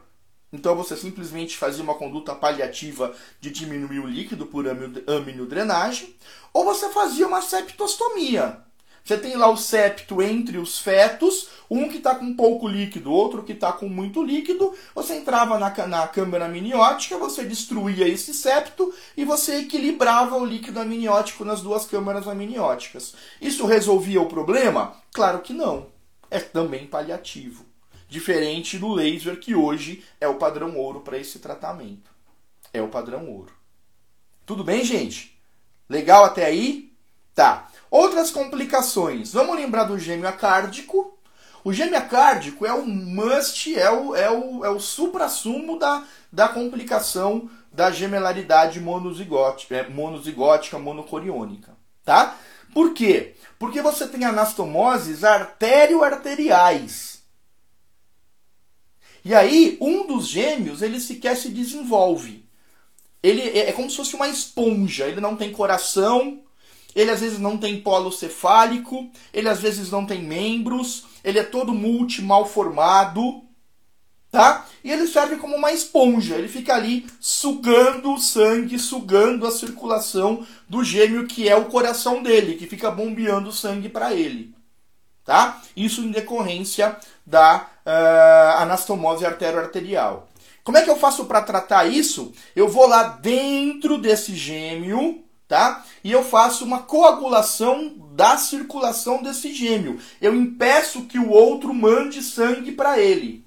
Então 0.51 0.75
você 0.75 0.97
simplesmente 0.97 1.59
fazia 1.59 1.85
uma 1.85 1.97
conduta 1.97 2.35
paliativa 2.35 3.15
de 3.43 3.51
diminuir 3.51 3.99
o 3.99 4.07
líquido 4.07 4.47
por 4.47 4.65
amniodrenagem. 4.67 6.17
Ou 6.51 6.65
você 6.65 6.89
fazia 6.89 7.27
uma 7.27 7.43
septostomia. 7.43 8.65
Você 9.05 9.19
tem 9.19 9.37
lá 9.37 9.51
o 9.51 9.57
septo 9.57 10.23
entre 10.23 10.59
os 10.59 10.79
fetos, 10.79 11.49
um 11.71 11.89
que 11.89 11.99
está 11.99 12.15
com 12.15 12.35
pouco 12.35 12.69
líquido, 12.69 13.13
outro 13.13 13.43
que 13.43 13.53
está 13.53 13.73
com 13.73 13.89
muito 13.89 14.23
líquido. 14.23 14.75
Você 14.95 15.15
entrava 15.17 15.59
na, 15.59 15.71
na 15.87 16.09
câmara 16.09 16.47
amniótica, 16.47 17.19
você 17.19 17.45
destruía 17.45 18.07
esse 18.09 18.35
septo 18.35 18.93
e 19.17 19.25
você 19.25 19.61
equilibrava 19.61 20.37
o 20.37 20.45
líquido 20.45 20.81
amniótico 20.81 21.45
nas 21.45 21.61
duas 21.61 21.87
câmaras 21.87 22.29
amnióticas. 22.29 23.15
Isso 23.41 23.67
resolvia 23.67 24.21
o 24.21 24.27
problema? 24.27 24.97
Claro 25.13 25.41
que 25.41 25.53
não. 25.53 25.89
É 26.31 26.39
também 26.39 26.87
paliativo. 26.87 27.65
Diferente 28.09 28.77
do 28.79 28.93
laser, 28.93 29.39
que 29.39 29.55
hoje 29.55 30.05
é 30.21 30.27
o 30.27 30.35
padrão 30.35 30.77
ouro 30.77 31.01
para 31.01 31.19
esse 31.19 31.39
tratamento. 31.39 32.11
É 32.73 32.83
o 32.83 32.89
padrão 32.89 33.29
ouro. 33.29 33.53
Tudo 34.45 34.65
bem, 34.65 34.85
gente? 34.85 35.41
Legal 35.89 36.25
até 36.25 36.45
aí? 36.45 36.93
Tá. 37.35 37.70
Outras 37.91 38.31
complicações. 38.31 39.33
Vamos 39.33 39.57
lembrar 39.57 39.85
do 39.85 39.99
gêmeo 39.99 40.29
acárdico. 40.29 41.19
O 41.65 41.73
gêmeo 41.73 41.99
acárdico 41.99 42.65
é 42.65 42.73
o 42.73 42.87
must, 42.87 43.77
é 43.77 43.91
o, 43.91 44.15
é 44.15 44.31
o, 44.31 44.65
é 44.65 44.71
o 44.71 44.79
supra-sumo 44.79 45.79
da, 45.79 46.05
da 46.33 46.49
complicação 46.49 47.51
da 47.73 47.91
gemelaridade 47.91 48.81
monozigótica, 48.81 49.77
é, 49.77 49.89
monozigótica 49.89 50.79
monocoriônica. 50.79 51.77
Tá? 52.05 52.37
Por 52.73 52.95
quê? 52.95 53.35
Porque 53.59 53.83
você 53.83 54.07
tem 54.07 54.25
anastomoses 54.25 55.25
artério-arteriais. 55.25 57.23
E 59.25 59.35
aí, 59.35 59.77
um 59.81 60.07
dos 60.07 60.29
gêmeos, 60.29 60.81
ele 60.81 60.99
sequer 60.99 61.37
se 61.37 61.51
desenvolve. 61.51 62.49
Ele 63.23 63.43
é, 63.43 63.69
é 63.69 63.73
como 63.73 63.91
se 63.91 63.97
fosse 63.97 64.15
uma 64.15 64.29
esponja. 64.29 65.07
Ele 65.07 65.21
não 65.21 65.37
tem 65.37 65.53
coração, 65.53 66.43
ele 66.95 67.11
às 67.11 67.21
vezes 67.21 67.39
não 67.39 67.57
tem 67.57 67.81
polo 67.81 68.11
cefálico, 68.11 69.09
ele 69.33 69.49
às 69.49 69.61
vezes 69.61 69.91
não 69.91 70.05
tem 70.05 70.23
membros, 70.23 71.05
ele 71.23 71.39
é 71.39 71.43
todo 71.43 71.73
multi 71.73 72.23
mal 72.23 72.47
formado, 72.47 73.43
tá? 74.31 74.67
E 74.83 74.91
ele 74.91 75.07
serve 75.07 75.37
como 75.37 75.57
uma 75.57 75.73
esponja, 75.73 76.37
ele 76.37 76.49
fica 76.49 76.75
ali 76.75 77.07
sugando 77.21 78.13
o 78.13 78.19
sangue, 78.19 78.79
sugando 78.79 79.47
a 79.47 79.51
circulação 79.51 80.47
do 80.69 80.83
gêmeo 80.83 81.27
que 81.27 81.49
é 81.49 81.57
o 81.57 81.67
coração 81.67 82.23
dele, 82.23 82.57
que 82.57 82.67
fica 82.67 82.91
bombeando 82.91 83.53
sangue 83.53 83.89
para 83.89 84.15
ele, 84.15 84.55
tá? 85.25 85.61
Isso 85.77 86.01
em 86.01 86.11
decorrência 86.11 86.97
da 87.27 87.69
uh, 87.87 88.63
anastomose 88.63 89.25
arterial. 89.25 90.29
Como 90.63 90.77
é 90.77 90.83
que 90.83 90.91
eu 90.91 90.97
faço 90.97 91.25
para 91.25 91.43
tratar 91.43 91.87
isso? 91.87 92.33
Eu 92.55 92.69
vou 92.69 92.87
lá 92.87 93.03
dentro 93.03 93.99
desse 93.99 94.35
gêmeo, 94.35 95.25
tá? 95.51 95.85
E 96.05 96.13
eu 96.13 96.23
faço 96.23 96.65
uma 96.65 96.79
coagulação 96.79 97.93
da 98.13 98.37
circulação 98.37 99.21
desse 99.21 99.53
gêmeo. 99.53 99.99
Eu 100.21 100.33
impeço 100.33 101.07
que 101.07 101.19
o 101.19 101.29
outro 101.29 101.75
mande 101.75 102.23
sangue 102.23 102.71
para 102.71 103.01
ele. 103.01 103.45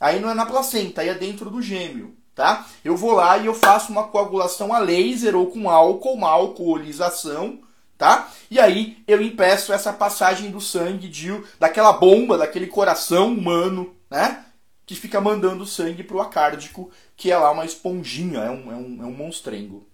Aí 0.00 0.18
não 0.18 0.28
é 0.28 0.34
na 0.34 0.44
placenta, 0.44 1.00
aí 1.00 1.08
é 1.08 1.14
dentro 1.14 1.48
do 1.48 1.62
gêmeo, 1.62 2.16
tá? 2.34 2.66
Eu 2.84 2.96
vou 2.96 3.12
lá 3.12 3.38
e 3.38 3.46
eu 3.46 3.54
faço 3.54 3.92
uma 3.92 4.08
coagulação 4.08 4.74
a 4.74 4.80
laser 4.80 5.36
ou 5.36 5.46
com 5.46 5.70
álcool, 5.70 6.14
uma 6.14 6.28
alcoolização, 6.28 7.60
tá? 7.96 8.28
E 8.50 8.58
aí 8.58 9.00
eu 9.06 9.22
impeço 9.22 9.72
essa 9.72 9.92
passagem 9.92 10.50
do 10.50 10.60
sangue 10.60 11.08
de, 11.08 11.40
daquela 11.56 11.92
bomba, 11.92 12.36
daquele 12.36 12.66
coração 12.66 13.32
humano, 13.32 13.94
né? 14.10 14.44
Que 14.84 14.96
fica 14.96 15.20
mandando 15.20 15.64
sangue 15.64 16.02
pro 16.02 16.20
acárdico, 16.20 16.90
que 17.16 17.30
é 17.30 17.38
lá 17.38 17.52
uma 17.52 17.64
esponjinha, 17.64 18.40
é 18.40 18.50
um, 18.50 18.72
é 18.72 18.74
um, 18.74 19.02
é 19.04 19.06
um 19.06 19.14
monstrengo 19.14 19.91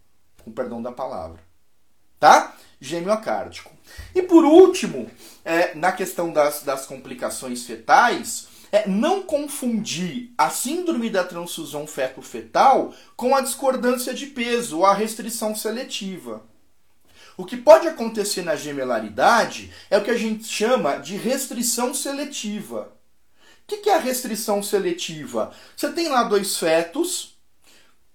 com 0.49 0.53
perdão 0.53 0.83
da 0.83 0.91
palavra. 0.91 1.39
Tá? 2.19 2.57
Gêmeo 2.81 3.13
acárdico. 3.13 3.71
E 4.15 4.23
por 4.23 4.45
último, 4.45 5.11
é, 5.45 5.75
na 5.75 5.93
questão 5.93 6.33
das, 6.33 6.63
das 6.63 6.87
complicações 6.87 7.65
fetais, 7.65 8.49
é 8.73 8.89
não 8.89 9.23
confundir 9.23 10.33
a 10.37 10.51
síndrome 10.51 11.09
da 11.09 11.25
transfusão 11.25 11.87
feto-fetal 11.87 12.95
com 13.17 13.35
a 13.35 13.41
discordância 13.41 14.13
de 14.13 14.27
peso 14.27 14.79
ou 14.79 14.87
a 14.87 14.95
restrição 14.95 15.55
seletiva. 15.55 16.43
O 17.37 17.45
que 17.45 17.57
pode 17.57 17.87
acontecer 17.87 18.43
na 18.43 18.57
gemelaridade 18.57 19.73
é 19.89 19.97
o 19.97 20.05
que 20.05 20.11
a 20.11 20.19
gente 20.19 20.45
chama 20.45 20.97
de 20.97 21.17
restrição 21.17 21.95
seletiva. 21.95 22.93
O 23.63 23.77
que 23.77 23.89
é 23.89 23.95
a 23.95 24.01
restrição 24.01 24.63
seletiva? 24.63 25.53
Você 25.77 25.93
tem 25.93 26.09
lá 26.09 26.25
dois 26.25 26.57
fetos, 26.57 27.39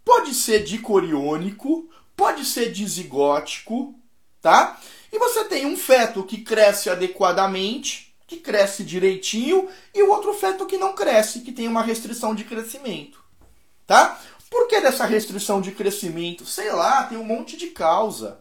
pode 0.04 0.34
ser 0.34 0.64
dicoriônico, 0.64 1.90
pode 2.16 2.46
ser 2.46 2.72
dizigótico, 2.72 3.96
tá? 4.42 4.80
E 5.12 5.20
você 5.20 5.46
tem 5.46 5.66
um 5.66 5.78
feto 5.78 6.24
que 6.24 6.40
cresce 6.40 6.90
adequadamente, 6.90 8.16
que 8.26 8.38
cresce 8.38 8.84
direitinho, 8.84 9.70
e 9.94 10.02
o 10.02 10.10
outro 10.10 10.34
feto 10.34 10.66
que 10.66 10.78
não 10.78 10.94
cresce, 10.94 11.42
que 11.42 11.52
tem 11.52 11.68
uma 11.68 11.84
restrição 11.84 12.34
de 12.34 12.44
crescimento, 12.44 13.24
tá? 13.86 14.20
Por 14.50 14.68
que 14.68 14.80
dessa 14.80 15.06
restrição 15.06 15.62
de 15.62 15.72
crescimento? 15.72 16.46
Sei 16.46 16.72
lá, 16.72 17.04
tem 17.04 17.18
um 17.18 17.24
monte 17.24 17.58
de 17.58 17.68
causa. 17.68 18.40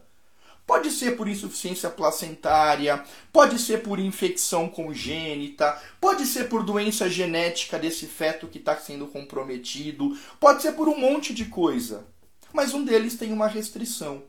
Pode 0.65 0.91
ser 0.91 1.17
por 1.17 1.27
insuficiência 1.27 1.89
placentária, 1.89 3.03
pode 3.33 3.59
ser 3.59 3.83
por 3.83 3.99
infecção 3.99 4.69
congênita, 4.69 5.77
pode 5.99 6.25
ser 6.25 6.47
por 6.47 6.63
doença 6.63 7.09
genética 7.09 7.77
desse 7.77 8.05
feto 8.05 8.47
que 8.47 8.59
está 8.59 8.77
sendo 8.77 9.07
comprometido, 9.07 10.17
pode 10.39 10.61
ser 10.61 10.71
por 10.73 10.87
um 10.87 10.97
monte 10.97 11.33
de 11.33 11.45
coisa. 11.45 12.05
Mas 12.53 12.73
um 12.73 12.85
deles 12.85 13.15
tem 13.15 13.33
uma 13.33 13.47
restrição. 13.47 14.23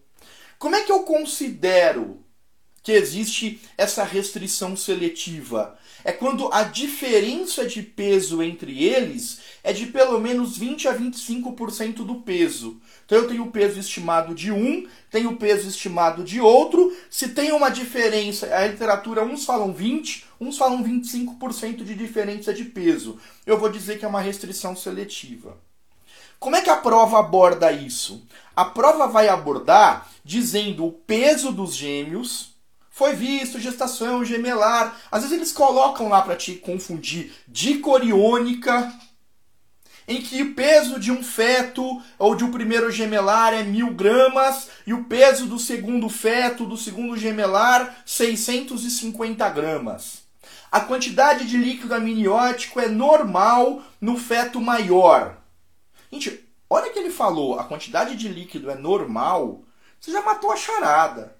Como 0.59 0.75
é 0.75 0.83
que 0.83 0.91
eu 0.91 1.01
considero 1.01 2.25
que 2.83 2.93
existe 2.93 3.61
essa 3.77 4.03
restrição 4.03 4.75
seletiva? 4.75 5.79
É 6.03 6.13
quando 6.13 6.53
a 6.53 6.63
diferença 6.63 7.67
de 7.67 7.83
peso 7.83 8.43
entre 8.43 8.83
eles 8.85 9.41
é 9.63 9.73
de 9.73 9.87
pelo 9.87 10.21
menos 10.21 10.57
20 10.57 10.89
a 10.89 10.95
25% 10.95 11.97
do 12.05 12.17
peso. 12.17 12.81
Então 13.05 13.19
eu 13.19 13.29
tenho 13.29 13.45
o 13.45 13.51
peso 13.51 13.81
estimado 13.81 14.35
de 14.35 14.53
um, 14.53 14.87
tenho 15.11 15.31
o 15.31 15.37
peso 15.37 15.69
estimado 15.69 16.23
de 16.23 16.41
outro. 16.41 16.95
Se 17.11 17.29
tem 17.29 17.53
uma 17.53 17.71
diferença, 17.71 18.55
a 18.55 18.67
literatura, 18.67 19.25
uns 19.25 19.45
falam 19.45 19.73
20, 19.73 20.27
uns 20.41 20.59
falam 20.59 20.85
25% 20.85 21.85
de 21.85 21.95
diferença 21.95 22.53
de 22.53 22.65
peso. 22.65 23.19
Eu 23.47 23.59
vou 23.59 23.71
dizer 23.71 23.99
que 23.99 24.05
é 24.05 24.09
uma 24.09 24.21
restrição 24.21 24.77
seletiva. 24.77 25.59
Como 26.45 26.57
é 26.57 26.61
que 26.61 26.69
a 26.69 26.77
prova 26.77 27.21
aborda 27.21 27.73
isso? 27.73 28.23
A 28.55 28.67
prova 28.67 29.07
vai 29.07 29.29
abordar 29.29 30.07
dizendo 30.23 30.85
o 30.85 30.93
peso 30.93 31.51
dos 31.51 31.75
gêmeos, 31.75 32.51
foi 32.91 33.15
visto 33.15 33.59
gestação 33.59 34.23
gemelar. 34.23 34.95
Às 35.11 35.23
vezes 35.23 35.39
eles 35.39 35.53
colocam 35.53 36.07
lá 36.11 36.21
para 36.21 36.37
te 36.37 36.57
confundir 36.57 37.33
dicoriônica, 37.49 38.93
em 40.07 40.21
que 40.21 40.43
o 40.43 40.55
peso 40.55 41.01
de 41.01 41.11
um 41.11 41.25
feto 41.25 42.03
ou 42.19 42.35
de 42.35 42.45
um 42.45 42.53
primeiro 42.53 42.91
gemelar 42.91 43.55
é 43.55 43.63
mil 43.63 43.95
gramas 43.95 44.69
e 44.87 44.93
o 44.93 45.05
peso 45.05 45.47
do 45.47 45.59
segundo 45.59 46.11
feto, 46.11 46.67
do 46.67 46.77
segundo 46.77 47.17
gemelar, 47.17 48.03
650 48.05 49.49
gramas. 49.49 50.25
A 50.71 50.81
quantidade 50.81 51.47
de 51.47 51.57
líquido 51.57 51.95
amniótico 51.95 52.81
é 52.81 52.89
normal 52.91 53.83
no 53.99 54.19
feto 54.19 54.61
maior. 54.61 55.43
Gente, 56.15 56.49
olha 56.69 56.91
que 56.91 56.99
ele 56.99 57.11
falou, 57.11 57.59
a 57.59 57.65
quantidade 57.65 58.17
de 58.17 58.29
líquido 58.29 58.71
é 58.71 58.75
normal, 58.75 59.65
você 60.01 60.11
já 60.11 60.23
matou 60.23 60.51
a 60.51 60.57
charada 60.57 61.37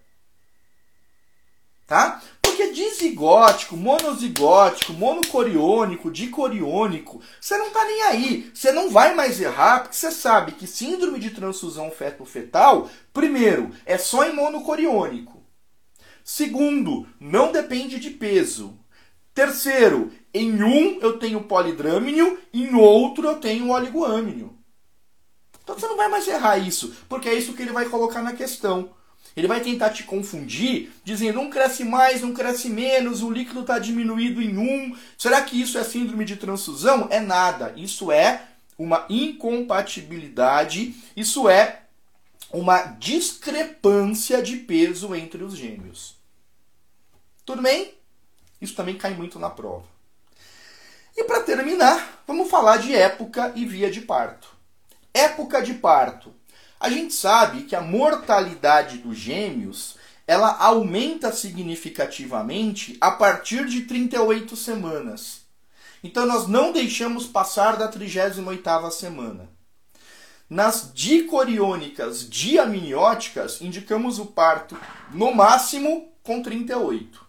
tá? 1.87 2.23
Porque 2.41 2.73
dizigótico, 2.73 3.77
monozigótico, 3.77 4.93
monocoriônico, 4.93 6.11
dicoriônico, 6.11 7.21
você 7.41 7.57
não 7.57 7.71
tá 7.71 7.85
nem 7.85 8.03
aí. 8.03 8.51
Você 8.55 8.73
não 8.73 8.91
vai 8.91 9.15
mais 9.15 9.41
errar, 9.41 9.81
porque 9.81 9.97
você 9.97 10.11
sabe 10.11 10.53
que 10.53 10.67
síndrome 10.67 11.19
de 11.19 11.31
transfusão 11.31 11.91
feto-fetal, 11.91 12.89
primeiro, 13.13 13.71
é 13.85 13.99
só 13.99 14.25
em 14.25 14.35
monocoriônico. 14.35 15.43
Segundo, 16.23 17.07
não 17.21 17.53
depende 17.53 17.99
de 17.99 18.11
peso. 18.11 18.79
Terceiro, 19.35 20.13
em 20.33 20.63
um 20.63 21.01
eu 21.01 21.19
tenho 21.19 21.43
polidrâmino, 21.43 22.39
em 22.53 22.75
outro 22.75 23.27
eu 23.27 23.37
tenho 23.37 23.71
oligoâmino. 23.71 24.57
Então 25.65 25.77
você 25.79 25.89
não 25.89 25.97
vai 25.97 26.09
mais 26.09 26.29
errar 26.29 26.59
isso, 26.59 26.95
porque 27.09 27.29
é 27.29 27.35
isso 27.35 27.55
que 27.55 27.63
ele 27.63 27.73
vai 27.73 27.87
colocar 27.87 28.23
na 28.23 28.35
questão. 28.35 28.91
Ele 29.37 29.49
vai 29.49 29.61
tentar 29.61 29.91
te 29.91 30.05
confundir, 30.05 30.93
dizendo 31.03 31.41
um 31.41 31.51
cresce 31.51 31.83
mais, 31.83 32.23
um 32.23 32.33
cresce 32.33 32.69
menos, 32.69 33.21
o 33.23 33.31
líquido 33.31 33.63
está 33.63 33.81
diminuído 33.81 34.41
em 34.41 34.57
um. 34.57 34.97
Será 35.19 35.43
que 35.43 35.61
isso 35.61 35.77
é 35.77 35.83
síndrome 35.83 36.25
de 36.25 36.37
transfusão? 36.37 37.09
É 37.11 37.19
nada. 37.19 37.75
Isso 37.77 38.13
é 38.13 38.47
uma 38.79 39.05
incompatibilidade, 39.09 40.95
isso 41.17 41.49
é 41.49 41.81
uma 42.53 42.83
discrepância 42.83 44.41
de 44.41 44.59
peso 44.59 45.13
entre 45.15 45.43
os 45.43 45.57
gêmeos. 45.57 46.17
Tudo 47.45 47.63
bem? 47.63 47.95
Isso 48.61 48.77
também 48.77 48.97
cai 48.97 49.15
muito 49.15 49.39
na 49.39 49.51
prova. 49.51 49.87
E 51.17 51.25
para 51.25 51.43
terminar, 51.43 52.23
vamos 52.27 52.49
falar 52.49 52.77
de 52.77 52.95
época 52.95 53.53
e 53.57 53.65
via 53.65 53.91
de 53.91 54.01
parto. 54.01 54.54
Época 55.15 55.63
de 55.63 55.75
parto 55.75 56.35
a 56.85 56.91
gente 56.91 57.15
sabe 57.15 57.63
que 57.63 57.75
a 57.75 57.81
mortalidade 57.81 58.99
dos 58.99 59.17
gêmeos 59.17 59.97
ela 60.27 60.55
aumenta 60.59 61.33
significativamente 61.33 62.99
a 63.01 63.11
partir 63.11 63.65
de 63.67 63.83
38 63.83 64.55
semanas. 64.55 65.41
Então 66.03 66.27
nós 66.27 66.47
não 66.47 66.73
deixamos 66.73 67.27
passar 67.27 67.77
da 67.77 67.91
38ª 67.91 68.91
semana. 68.91 69.49
Nas 70.51 70.91
dicoriônicas 70.93 72.29
diamnióticas, 72.29 73.63
indicamos 73.63 74.19
o 74.19 74.27
parto 74.27 74.79
no 75.11 75.35
máximo 75.35 76.13
com 76.23 76.43
38. 76.43 77.25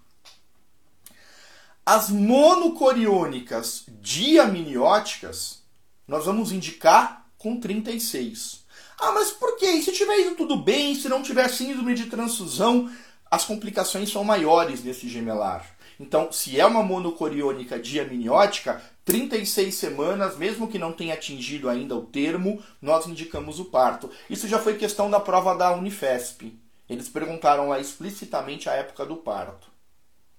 As 1.86 2.10
monocoriônicas 2.10 3.86
diamnióticas, 4.02 5.64
nós 6.06 6.26
vamos 6.26 6.52
indicar 6.52 7.25
com 7.46 7.60
36. 7.60 8.66
Ah, 9.00 9.12
mas 9.12 9.30
por 9.30 9.56
quê? 9.58 9.68
E 9.68 9.84
se 9.84 9.92
tiver 9.92 10.22
ido 10.22 10.36
tudo 10.36 10.58
bem, 10.58 10.96
se 10.96 11.08
não 11.08 11.22
tiver 11.22 11.48
síndrome 11.48 11.94
de 11.94 12.08
transfusão, 12.08 12.92
as 13.30 13.46
complicações 13.46 14.12
são 14.12 14.24
maiores 14.24 14.84
nesse 14.84 15.08
gemelar. 15.08 15.64
Então, 16.00 16.32
se 16.32 16.60
é 16.60 16.66
uma 16.66 16.82
monocoriônica 16.82 17.78
diamniótica, 17.78 18.82
36 19.06 19.76
semanas, 19.76 20.36
mesmo 20.38 20.68
que 20.68 20.80
não 20.80 20.92
tenha 20.92 21.14
atingido 21.14 21.70
ainda 21.70 21.96
o 21.96 22.02
termo, 22.02 22.60
nós 22.82 23.06
indicamos 23.06 23.60
o 23.60 23.66
parto. 23.66 24.10
Isso 24.28 24.48
já 24.48 24.58
foi 24.58 24.76
questão 24.76 25.08
da 25.08 25.20
prova 25.20 25.54
da 25.54 25.72
Unifesp. 25.76 26.52
Eles 26.90 27.08
perguntaram 27.08 27.70
lá 27.70 27.80
explicitamente 27.80 28.68
a 28.68 28.74
época 28.74 29.06
do 29.06 29.18
parto. 29.18 29.68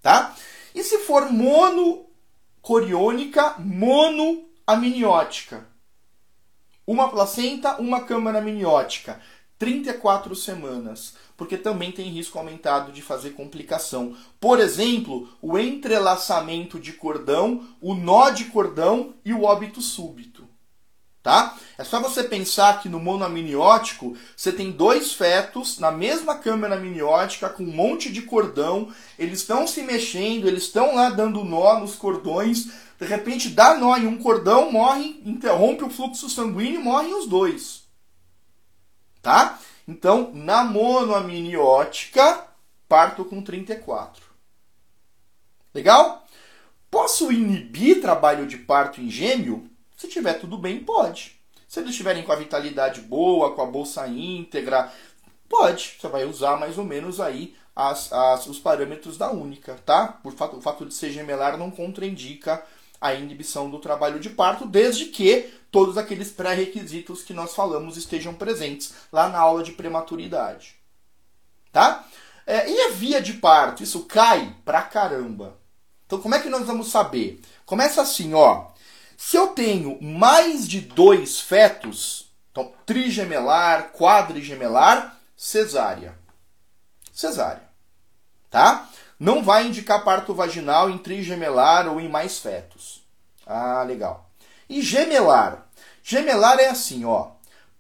Tá? 0.02 0.34
E 0.74 0.82
se 0.82 0.98
for 0.98 1.30
monocoriônica 1.30 3.54
monoamniótica? 3.60 5.75
Uma 6.86 7.08
placenta, 7.08 7.80
uma 7.80 8.02
câmara 8.02 8.38
amniótica. 8.38 9.20
34 9.58 10.36
semanas, 10.36 11.14
porque 11.36 11.56
também 11.56 11.90
tem 11.90 12.10
risco 12.10 12.38
aumentado 12.38 12.92
de 12.92 13.00
fazer 13.00 13.30
complicação. 13.30 14.14
Por 14.38 14.60
exemplo, 14.60 15.28
o 15.40 15.58
entrelaçamento 15.58 16.78
de 16.78 16.92
cordão, 16.92 17.66
o 17.80 17.94
nó 17.94 18.30
de 18.30 18.46
cordão 18.46 19.14
e 19.24 19.32
o 19.32 19.44
óbito 19.44 19.80
súbito. 19.80 20.46
Tá? 21.22 21.56
É 21.76 21.82
só 21.82 22.00
você 22.00 22.22
pensar 22.22 22.80
que 22.80 22.88
no 22.88 23.00
monoamniótico 23.00 24.16
você 24.36 24.52
tem 24.52 24.70
dois 24.70 25.12
fetos 25.12 25.80
na 25.80 25.90
mesma 25.90 26.38
câmara 26.38 26.76
amniótica 26.76 27.48
com 27.48 27.64
um 27.64 27.72
monte 27.72 28.12
de 28.12 28.22
cordão, 28.22 28.92
eles 29.18 29.40
estão 29.40 29.66
se 29.66 29.82
mexendo, 29.82 30.46
eles 30.46 30.64
estão 30.64 30.94
lá 30.94 31.10
dando 31.10 31.42
nó 31.42 31.80
nos 31.80 31.96
cordões, 31.96 32.68
de 32.98 33.04
repente 33.04 33.50
dá 33.50 33.76
nó 33.76 33.96
em 33.96 34.06
um 34.06 34.18
cordão, 34.18 34.70
morre, 34.70 35.20
interrompe 35.24 35.84
o 35.84 35.90
fluxo 35.90 36.30
sanguíneo, 36.30 36.80
morrem 36.80 37.14
os 37.14 37.26
dois. 37.26 37.84
Tá? 39.20 39.58
Então, 39.86 40.30
na 40.34 40.64
monoamniótica, 40.64 42.46
parto 42.88 43.24
com 43.24 43.42
34. 43.42 44.24
Legal? 45.74 46.26
Posso 46.90 47.30
inibir 47.30 48.00
trabalho 48.00 48.46
de 48.46 48.56
parto 48.56 49.00
em 49.00 49.10
gêmeo? 49.10 49.68
Se 49.96 50.08
tiver 50.08 50.34
tudo 50.34 50.56
bem, 50.56 50.82
pode. 50.82 51.38
Se 51.68 51.80
eles 51.80 51.90
estiverem 51.90 52.22
com 52.22 52.32
a 52.32 52.36
vitalidade 52.36 53.00
boa, 53.02 53.54
com 53.54 53.60
a 53.60 53.66
bolsa 53.66 54.06
íntegra, 54.08 54.90
pode. 55.48 55.96
Você 56.00 56.08
vai 56.08 56.24
usar 56.24 56.56
mais 56.56 56.78
ou 56.78 56.84
menos 56.84 57.20
aí 57.20 57.54
as, 57.74 58.10
as, 58.12 58.46
os 58.46 58.58
parâmetros 58.58 59.18
da 59.18 59.30
única, 59.30 59.74
tá? 59.84 60.08
Por 60.08 60.32
fato, 60.32 60.56
o 60.56 60.62
fato 60.62 60.86
de 60.86 60.94
ser 60.94 61.10
gemelar 61.10 61.58
não 61.58 61.70
contraindica 61.70 62.64
a 63.06 63.14
inibição 63.14 63.70
do 63.70 63.78
trabalho 63.78 64.20
de 64.20 64.30
parto, 64.30 64.66
desde 64.66 65.06
que 65.06 65.52
todos 65.70 65.98
aqueles 65.98 66.30
pré-requisitos 66.30 67.22
que 67.22 67.34
nós 67.34 67.54
falamos 67.54 67.96
estejam 67.96 68.34
presentes 68.34 68.94
lá 69.12 69.28
na 69.28 69.38
aula 69.38 69.62
de 69.62 69.72
prematuridade. 69.72 70.76
Tá? 71.72 72.06
É, 72.46 72.70
e 72.70 72.80
a 72.82 72.90
via 72.92 73.20
de 73.20 73.34
parto? 73.34 73.82
Isso 73.82 74.04
cai 74.04 74.54
pra 74.64 74.82
caramba. 74.82 75.58
Então, 76.06 76.20
como 76.20 76.34
é 76.34 76.40
que 76.40 76.48
nós 76.48 76.66
vamos 76.66 76.90
saber? 76.90 77.40
Começa 77.64 78.00
assim, 78.00 78.32
ó. 78.32 78.68
Se 79.16 79.36
eu 79.36 79.48
tenho 79.48 80.00
mais 80.00 80.68
de 80.68 80.80
dois 80.80 81.40
fetos, 81.40 82.30
então 82.52 82.72
trigemelar, 82.84 83.92
quadrigemelar, 83.92 85.18
cesárea. 85.36 86.16
Cesárea. 87.12 87.68
Tá? 88.50 88.88
Não 89.18 89.42
vai 89.42 89.66
indicar 89.66 90.04
parto 90.04 90.34
vaginal 90.34 90.90
em 90.90 90.98
trigemelar 90.98 91.88
ou 91.88 92.00
em 92.00 92.08
mais 92.08 92.38
fetos. 92.38 93.02
Ah, 93.46 93.82
legal. 93.82 94.28
E 94.68 94.82
gemelar? 94.82 95.66
Gemelar 96.02 96.58
é 96.58 96.68
assim, 96.68 97.04
ó. 97.04 97.30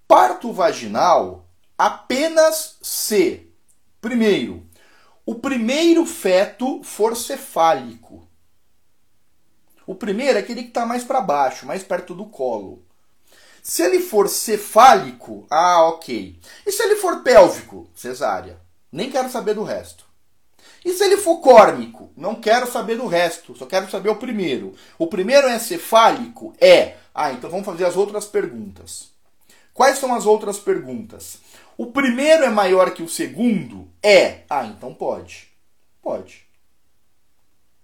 Parto 0.08 0.52
vaginal 0.52 1.46
apenas 1.76 2.78
se, 2.80 3.52
primeiro, 4.00 4.64
o 5.26 5.34
primeiro 5.34 6.06
feto 6.06 6.82
for 6.82 7.16
cefálico. 7.16 8.26
O 9.86 9.94
primeiro 9.94 10.38
é 10.38 10.40
aquele 10.40 10.62
que 10.62 10.68
está 10.68 10.86
mais 10.86 11.04
para 11.04 11.20
baixo, 11.20 11.66
mais 11.66 11.82
perto 11.82 12.14
do 12.14 12.26
colo. 12.26 12.82
Se 13.62 13.82
ele 13.82 14.00
for 14.00 14.28
cefálico, 14.28 15.46
ah, 15.50 15.84
ok. 15.88 16.40
E 16.64 16.72
se 16.72 16.82
ele 16.82 16.96
for 16.96 17.22
pélvico? 17.22 17.90
Cesárea. 17.94 18.60
Nem 18.90 19.10
quero 19.10 19.28
saber 19.28 19.54
do 19.54 19.64
resto. 19.64 20.05
E 20.86 20.92
se 20.92 21.02
ele 21.02 21.16
for 21.16 21.38
córmico? 21.38 22.12
Não 22.16 22.36
quero 22.36 22.64
saber 22.70 22.96
do 22.96 23.08
resto, 23.08 23.56
só 23.56 23.66
quero 23.66 23.90
saber 23.90 24.08
o 24.08 24.14
primeiro. 24.14 24.72
O 24.96 25.08
primeiro 25.08 25.48
é 25.48 25.58
cefálico? 25.58 26.54
É. 26.60 26.94
Ah, 27.12 27.32
então 27.32 27.50
vamos 27.50 27.66
fazer 27.66 27.84
as 27.84 27.96
outras 27.96 28.24
perguntas. 28.24 29.10
Quais 29.74 29.98
são 29.98 30.14
as 30.14 30.26
outras 30.26 30.60
perguntas? 30.60 31.38
O 31.76 31.86
primeiro 31.86 32.44
é 32.44 32.50
maior 32.50 32.92
que 32.92 33.02
o 33.02 33.08
segundo? 33.08 33.88
É. 34.00 34.42
Ah, 34.48 34.64
então 34.64 34.94
pode. 34.94 35.48
Pode. 36.00 36.46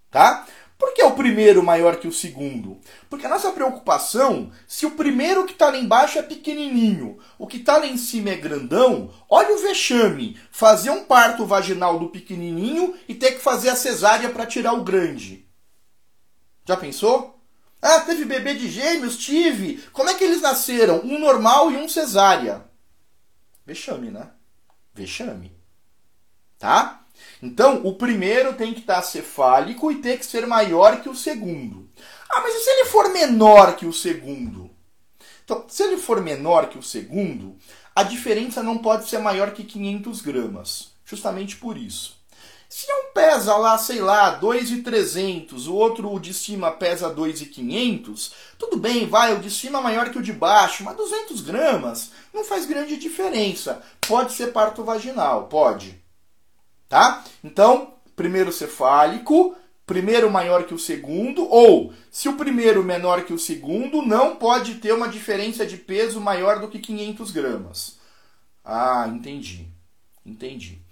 Tá? 0.08 0.46
Por 0.83 0.95
que 0.95 1.03
o 1.05 1.12
primeiro 1.12 1.62
maior 1.62 1.95
que 1.95 2.09
o 2.09 2.12
segundo? 2.12 2.77
Porque 3.09 3.25
a 3.25 3.29
nossa 3.29 3.53
preocupação, 3.53 4.51
se 4.66 4.85
o 4.85 4.90
primeiro 4.90 5.47
que 5.47 5.53
está 5.53 5.71
lá 5.71 5.79
embaixo 5.79 6.18
é 6.18 6.23
pequenininho, 6.23 7.21
o 7.38 7.47
que 7.47 7.59
está 7.59 7.77
lá 7.77 7.87
em 7.87 7.97
cima 7.97 8.31
é 8.31 8.35
grandão, 8.35 9.14
olha 9.31 9.55
o 9.55 9.59
vexame, 9.59 10.37
fazer 10.51 10.90
um 10.90 11.05
parto 11.05 11.47
vaginal 11.47 12.01
do 12.01 12.09
pequenininho 12.09 12.99
e 13.07 13.14
ter 13.14 13.31
que 13.31 13.38
fazer 13.38 13.68
a 13.68 13.77
cesárea 13.77 14.31
para 14.31 14.45
tirar 14.45 14.73
o 14.73 14.83
grande. 14.83 15.49
Já 16.66 16.77
pensou? 16.77 17.40
Ah, 17.81 18.01
teve 18.01 18.25
bebê 18.25 18.55
de 18.55 18.68
gêmeos? 18.68 19.16
Tive. 19.16 19.85
Como 19.92 20.11
é 20.11 20.14
que 20.14 20.25
eles 20.25 20.42
nasceram? 20.42 20.99
Um 21.05 21.16
normal 21.21 21.71
e 21.71 21.77
um 21.77 21.88
cesárea. 21.88 22.64
Vexame, 23.64 24.11
né? 24.11 24.31
Vexame. 24.92 25.57
Tá? 26.59 27.01
Então, 27.42 27.81
o 27.85 27.94
primeiro 27.94 28.55
tem 28.55 28.72
que 28.72 28.81
estar 28.81 29.02
cefálico 29.02 29.90
e 29.90 29.96
ter 29.96 30.16
que 30.16 30.24
ser 30.24 30.46
maior 30.46 31.00
que 31.00 31.09
o 31.09 31.14
segundo. 31.14 31.90
Ah, 32.31 32.40
mas 32.40 32.55
e 32.55 32.61
se 32.61 32.70
ele 32.70 32.85
for 32.85 33.09
menor 33.09 33.74
que 33.74 33.85
o 33.85 33.92
segundo? 33.92 34.70
Então, 35.44 35.64
se 35.66 35.83
ele 35.83 35.96
for 35.96 36.20
menor 36.20 36.68
que 36.68 36.78
o 36.78 36.83
segundo, 36.83 37.57
a 37.96 38.05
diferença 38.05 38.62
não 38.62 38.78
pode 38.78 39.09
ser 39.09 39.18
maior 39.18 39.50
que 39.50 39.64
500 39.64 40.20
gramas. 40.20 40.92
Justamente 41.05 41.57
por 41.57 41.76
isso. 41.76 42.16
Se 42.68 42.87
um 42.90 43.12
pesa 43.12 43.57
lá, 43.57 43.76
sei 43.76 44.00
lá, 44.00 44.31
2,300, 44.31 45.66
o 45.66 45.74
outro 45.74 46.11
o 46.11 46.20
de 46.20 46.33
cima 46.33 46.70
pesa 46.70 47.11
2,500, 47.11 48.33
tudo 48.57 48.78
bem, 48.78 49.07
vai, 49.07 49.35
o 49.35 49.40
de 49.40 49.50
cima 49.50 49.81
é 49.81 49.83
maior 49.83 50.11
que 50.11 50.18
o 50.18 50.22
de 50.22 50.33
baixo, 50.33 50.85
mas 50.85 50.96
200 50.96 51.40
gramas 51.42 52.12
não 52.33 52.44
faz 52.44 52.64
grande 52.64 52.96
diferença. 52.96 53.83
Pode 54.00 54.33
ser 54.33 54.52
parto 54.52 54.85
vaginal, 54.85 55.48
pode 55.48 56.01
tá? 56.92 57.24
Então, 57.42 57.94
primeiro 58.14 58.52
cefálico, 58.52 59.57
primeiro 59.87 60.31
maior 60.31 60.64
que 60.66 60.74
o 60.74 60.78
segundo, 60.78 61.42
ou 61.48 61.94
se 62.11 62.28
o 62.28 62.37
primeiro 62.37 62.85
menor 62.85 63.24
que 63.24 63.33
o 63.33 63.38
segundo, 63.38 64.02
não 64.02 64.37
pode 64.37 64.74
ter 64.74 64.92
uma 64.92 65.09
diferença 65.09 65.64
de 65.64 65.78
peso 65.78 66.20
maior 66.20 66.61
do 66.61 66.68
que 66.68 66.78
500 66.78 67.31
gramas. 67.31 67.98
Ah, 68.62 69.11
entendi. 69.11 69.66
Entendi. 70.24 70.83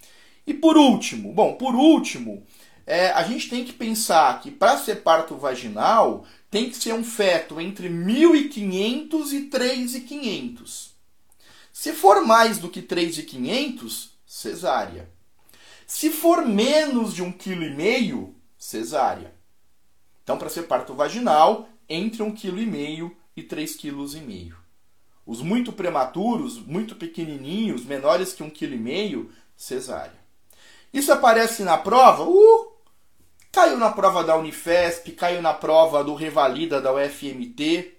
E 0.47 0.55
por 0.55 0.79
último, 0.79 1.35
bom, 1.35 1.53
por 1.53 1.75
último, 1.75 2.47
é, 2.87 3.11
a 3.11 3.23
gente 3.23 3.51
tem 3.51 3.63
que 3.63 3.75
pensar 3.75 4.41
que 4.41 4.51
para 4.51 4.79
ser 4.79 5.03
parto 5.03 5.37
vaginal 5.37 6.25
tem 6.51 6.71
que 6.71 6.79
ser 6.79 6.95
um 6.95 7.05
feto 7.05 7.61
entre 7.61 7.91
1.500 7.91 9.33
e 9.33 9.51
3.500. 9.51 10.93
Se 11.71 11.93
for 11.93 12.25
mais 12.27 12.57
do 12.57 12.71
que 12.71 12.81
3.500, 12.81 14.09
cesárea. 14.27 15.20
Se 15.93 16.09
for 16.09 16.47
menos 16.47 17.13
de 17.13 17.21
um 17.21 17.33
quilo 17.33 17.65
e 17.65 17.75
meio, 17.75 18.37
cesárea. 18.57 19.35
Então, 20.23 20.39
para 20.39 20.49
ser 20.49 20.63
parto 20.63 20.95
vaginal, 20.95 21.69
entre 21.89 22.23
um 22.23 22.31
quilo 22.31 22.61
e 22.61 22.65
meio 22.65 23.15
e 23.37 23.43
três 23.43 23.75
quilos 23.75 24.15
e 24.15 24.21
meio. 24.21 24.57
Os 25.27 25.43
muito 25.43 25.73
prematuros, 25.73 26.65
muito 26.65 26.95
pequenininhos, 26.95 27.85
menores 27.85 28.33
que 28.33 28.41
um 28.41 28.49
quilo 28.49 28.75
e 28.75 28.79
meio, 28.79 29.33
cesárea. 29.57 30.15
Isso 30.93 31.13
aparece 31.13 31.65
na 31.65 31.77
prova? 31.77 32.23
Uh! 32.23 32.73
Caiu 33.51 33.77
na 33.77 33.91
prova 33.91 34.23
da 34.23 34.37
Unifesp, 34.37 35.11
caiu 35.11 35.43
na 35.43 35.53
prova 35.53 36.05
do 36.05 36.15
Revalida 36.15 36.81
da 36.81 36.95
UFMT, 36.95 37.99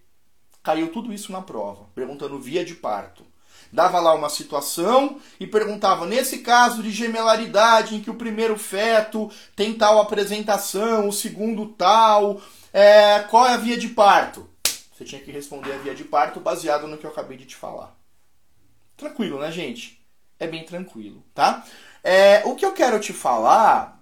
caiu 0.64 0.94
tudo 0.94 1.12
isso 1.12 1.34
na 1.34 1.42
prova, 1.42 1.90
perguntando 1.94 2.40
via 2.40 2.64
de 2.64 2.74
parto 2.74 3.31
dava 3.72 4.00
lá 4.00 4.14
uma 4.14 4.30
situação 4.30 5.20
e 5.40 5.48
perguntava: 5.48 6.06
nesse 6.06 6.40
caso 6.40 6.84
de 6.84 6.92
gemelaridade, 6.92 7.96
em 7.96 8.02
que 8.02 8.10
o 8.10 8.16
primeiro 8.16 8.58
feto 8.58 9.32
tem 9.56 9.74
tal 9.74 10.00
apresentação, 10.00 11.08
o 11.08 11.14
segundo 11.14 11.68
tal, 11.68 12.42
é, 12.74 13.20
qual 13.30 13.48
é 13.48 13.54
a 13.54 13.58
via 13.58 13.78
de 13.78 13.90
parto? 13.90 14.50
Você 14.94 15.06
tinha 15.06 15.22
que 15.22 15.32
responder 15.32 15.74
a 15.74 15.78
via 15.78 15.96
de 15.96 16.04
parto 16.04 16.40
baseado 16.40 16.88
no 16.88 16.98
que 16.98 17.06
eu 17.06 17.12
acabei 17.12 17.38
de 17.38 17.46
te 17.46 17.56
falar. 17.56 17.96
Tranquilo, 18.96 19.40
né, 19.40 19.52
gente? 19.52 20.00
É 20.40 20.48
bem 20.48 20.64
tranquilo, 20.64 21.24
tá? 21.34 21.66
É, 22.04 22.44
o 22.46 22.56
que 22.56 22.66
eu 22.66 22.74
quero 22.74 23.00
te 23.00 23.14
falar 23.14 24.00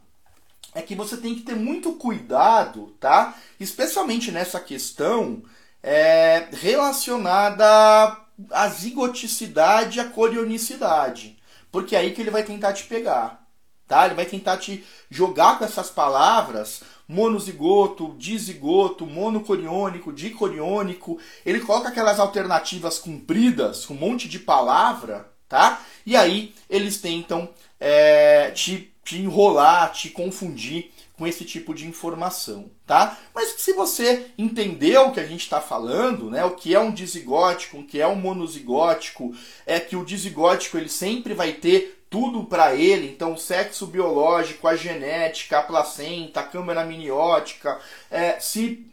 é 0.73 0.81
que 0.81 0.95
você 0.95 1.17
tem 1.17 1.35
que 1.35 1.41
ter 1.41 1.55
muito 1.55 1.93
cuidado, 1.93 2.95
tá? 2.99 3.35
Especialmente 3.59 4.31
nessa 4.31 4.59
questão 4.59 5.43
é, 5.81 6.47
relacionada 6.51 8.17
a 8.51 8.67
zigoticidade 8.69 9.97
e 9.97 10.01
a 10.01 10.09
corionicidade. 10.09 11.37
Porque 11.71 11.95
é 11.95 11.99
aí 11.99 12.11
que 12.11 12.21
ele 12.21 12.31
vai 12.31 12.43
tentar 12.43 12.73
te 12.73 12.85
pegar. 12.85 13.45
Tá? 13.87 14.05
Ele 14.05 14.15
vai 14.15 14.25
tentar 14.25 14.57
te 14.57 14.83
jogar 15.09 15.57
com 15.57 15.65
essas 15.65 15.89
palavras 15.89 16.81
monozigoto, 17.09 18.15
dizigoto, 18.19 19.03
monocoriônico, 19.07 20.13
dicoriônico. 20.13 21.19
Ele 21.43 21.59
coloca 21.59 21.89
aquelas 21.89 22.19
alternativas 22.19 22.99
compridas, 22.99 23.83
com 23.83 23.95
um 23.95 23.97
monte 23.97 24.29
de 24.29 24.37
palavra, 24.37 25.27
tá? 25.47 25.81
E 26.05 26.15
aí 26.15 26.53
eles 26.69 27.01
tentam 27.01 27.49
é, 27.79 28.51
te, 28.51 28.93
te 29.03 29.17
enrolar, 29.17 29.91
te 29.91 30.11
confundir 30.11 30.91
com 31.19 31.27
esse 31.27 31.43
tipo 31.43 31.73
de 31.73 31.85
informação, 31.85 32.71
tá? 32.87 33.17
Mas 33.35 33.55
se 33.61 33.73
você 33.73 34.27
entendeu 34.37 35.07
o 35.07 35.11
que 35.11 35.19
a 35.19 35.25
gente 35.25 35.41
está 35.41 35.59
falando, 35.59 36.31
né, 36.31 36.45
o 36.45 36.51
que 36.51 36.73
é 36.73 36.79
um 36.79 36.91
dizigótico, 36.91 37.79
o 37.79 37.83
que 37.83 37.99
é 37.99 38.07
um 38.07 38.15
monozigótico, 38.15 39.35
é 39.65 39.81
que 39.81 39.97
o 39.97 40.05
dizigótico 40.05 40.77
ele 40.77 40.87
sempre 40.87 41.33
vai 41.33 41.51
ter 41.51 42.05
tudo 42.09 42.45
para 42.45 42.73
ele, 42.73 43.11
então 43.11 43.33
o 43.33 43.37
sexo 43.37 43.85
biológico, 43.85 44.65
a 44.65 44.77
genética, 44.77 45.59
a 45.59 45.63
placenta, 45.63 46.39
a 46.39 46.43
câmara 46.43 46.85
miniótica, 46.85 47.77
é, 48.09 48.39
se 48.39 48.89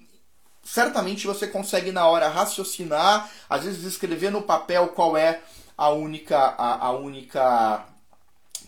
certamente 0.65 1.29
você 1.29 1.47
consegue 1.47 1.93
na 1.93 2.09
hora 2.09 2.29
raciocinar, 2.29 3.31
às 3.49 3.62
vezes 3.62 3.85
escrever 3.85 4.33
no 4.33 4.43
papel 4.43 4.89
qual 4.89 5.17
é 5.17 5.41
a 5.79 5.91
única 5.91 6.37
a, 6.37 6.89
a 6.89 6.91
única 6.91 7.87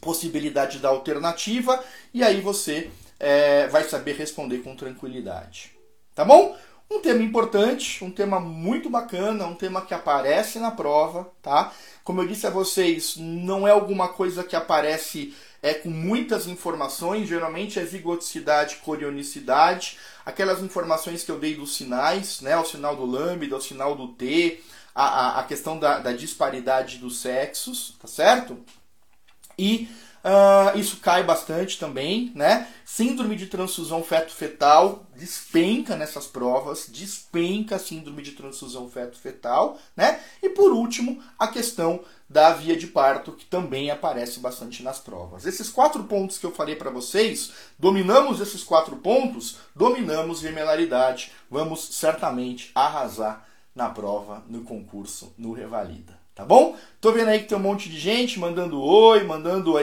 possibilidade 0.01 0.79
da 0.79 0.91
alternativa 0.91 1.83
e 2.15 2.23
aí 2.23 2.41
você 2.41 2.89
é, 3.19 3.67
vai 3.69 3.85
saber 3.85 4.17
responder 4.17 4.59
com 4.59 4.77
tranquilidade. 4.77 5.73
Tá 6.15 6.25
bom? 6.25 6.57
Um 6.91 7.01
tema 7.01 7.23
importante, 7.23 8.03
um 8.03 8.11
tema 8.11 8.41
muito 8.41 8.89
bacana, 8.89 9.47
um 9.47 9.55
tema 9.55 9.83
que 9.83 9.93
aparece 9.93 10.59
na 10.59 10.71
prova, 10.71 11.31
tá? 11.43 11.73
Como 12.03 12.23
eu 12.23 12.27
disse 12.27 12.47
a 12.47 12.51
vocês, 12.51 13.15
não 13.19 13.69
é 13.69 13.71
alguma 13.71 14.09
coisa 14.09 14.43
que 14.43 14.57
aparece 14.57 15.35
é, 15.63 15.75
com 15.75 15.91
muitas 15.91 16.47
informações, 16.47 17.29
geralmente 17.29 17.79
é 17.79 17.85
zigoticidade, 17.85 18.77
corionicidade, 18.77 19.99
aquelas 20.25 20.63
informações 20.63 21.23
que 21.23 21.31
eu 21.31 21.39
dei 21.39 21.55
dos 21.57 21.77
sinais, 21.77 22.41
né? 22.41 22.57
O 22.57 22.65
sinal 22.65 22.97
do 22.97 23.05
lambda, 23.05 23.57
o 23.57 23.61
sinal 23.61 23.95
do 23.95 24.09
T, 24.09 24.63
a, 24.95 25.05
a, 25.05 25.41
a 25.41 25.43
questão 25.45 25.79
da, 25.79 25.99
da 25.99 26.13
disparidade 26.13 26.97
dos 26.97 27.21
sexos, 27.21 27.99
tá 28.01 28.09
certo? 28.09 28.59
E 29.59 29.89
Uh, 30.25 30.79
isso 30.79 30.99
cai 30.99 31.23
bastante 31.23 31.79
também, 31.79 32.33
né? 32.35 32.69
Síndrome 32.85 33.37
de 33.37 33.47
transfusão 33.47 34.03
feto-fetal 34.03 35.07
despenca 35.15 35.97
nessas 35.97 36.27
provas, 36.27 36.89
despenca 36.89 37.77
a 37.77 37.79
síndrome 37.79 38.23
de 38.23 38.33
transfusão 38.33 38.89
feto-fetal, 38.89 39.79
né? 39.97 40.21
E 40.43 40.49
por 40.49 40.73
último, 40.73 41.23
a 41.39 41.49
questão 41.49 42.01
da 42.29 42.53
via 42.53 42.77
de 42.77 42.87
parto, 42.87 43.33
que 43.33 43.47
também 43.47 43.91
aparece 43.91 44.41
bastante 44.41 44.83
nas 44.83 44.99
provas. 44.99 45.47
Esses 45.47 45.71
quatro 45.71 46.05
pontos 46.05 46.37
que 46.37 46.45
eu 46.45 46.53
falei 46.53 46.77
para 46.77 46.91
vocês, 46.91 47.53
dominamos 47.79 48.41
esses 48.41 48.63
quatro 48.63 48.97
pontos, 48.97 49.59
dominamos 49.75 50.41
gemelaridade, 50.41 51.33
vamos 51.51 51.95
certamente 51.95 52.71
arrasar 52.75 53.47
na 53.75 53.89
prova, 53.89 54.45
no 54.49 54.63
concurso, 54.63 55.33
no 55.39 55.53
Revalida. 55.53 56.19
Tá 56.39 56.45
bom? 56.45 56.77
Tô 57.01 57.11
vendo 57.11 57.31
aí 57.31 57.41
que 57.41 57.49
tem 57.49 57.59
um 57.59 57.61
monte 57.61 57.89
de 57.89 57.99
gente 57.99 58.39
mandando 58.39 58.81
oi, 58.81 59.25
mandando 59.25 59.77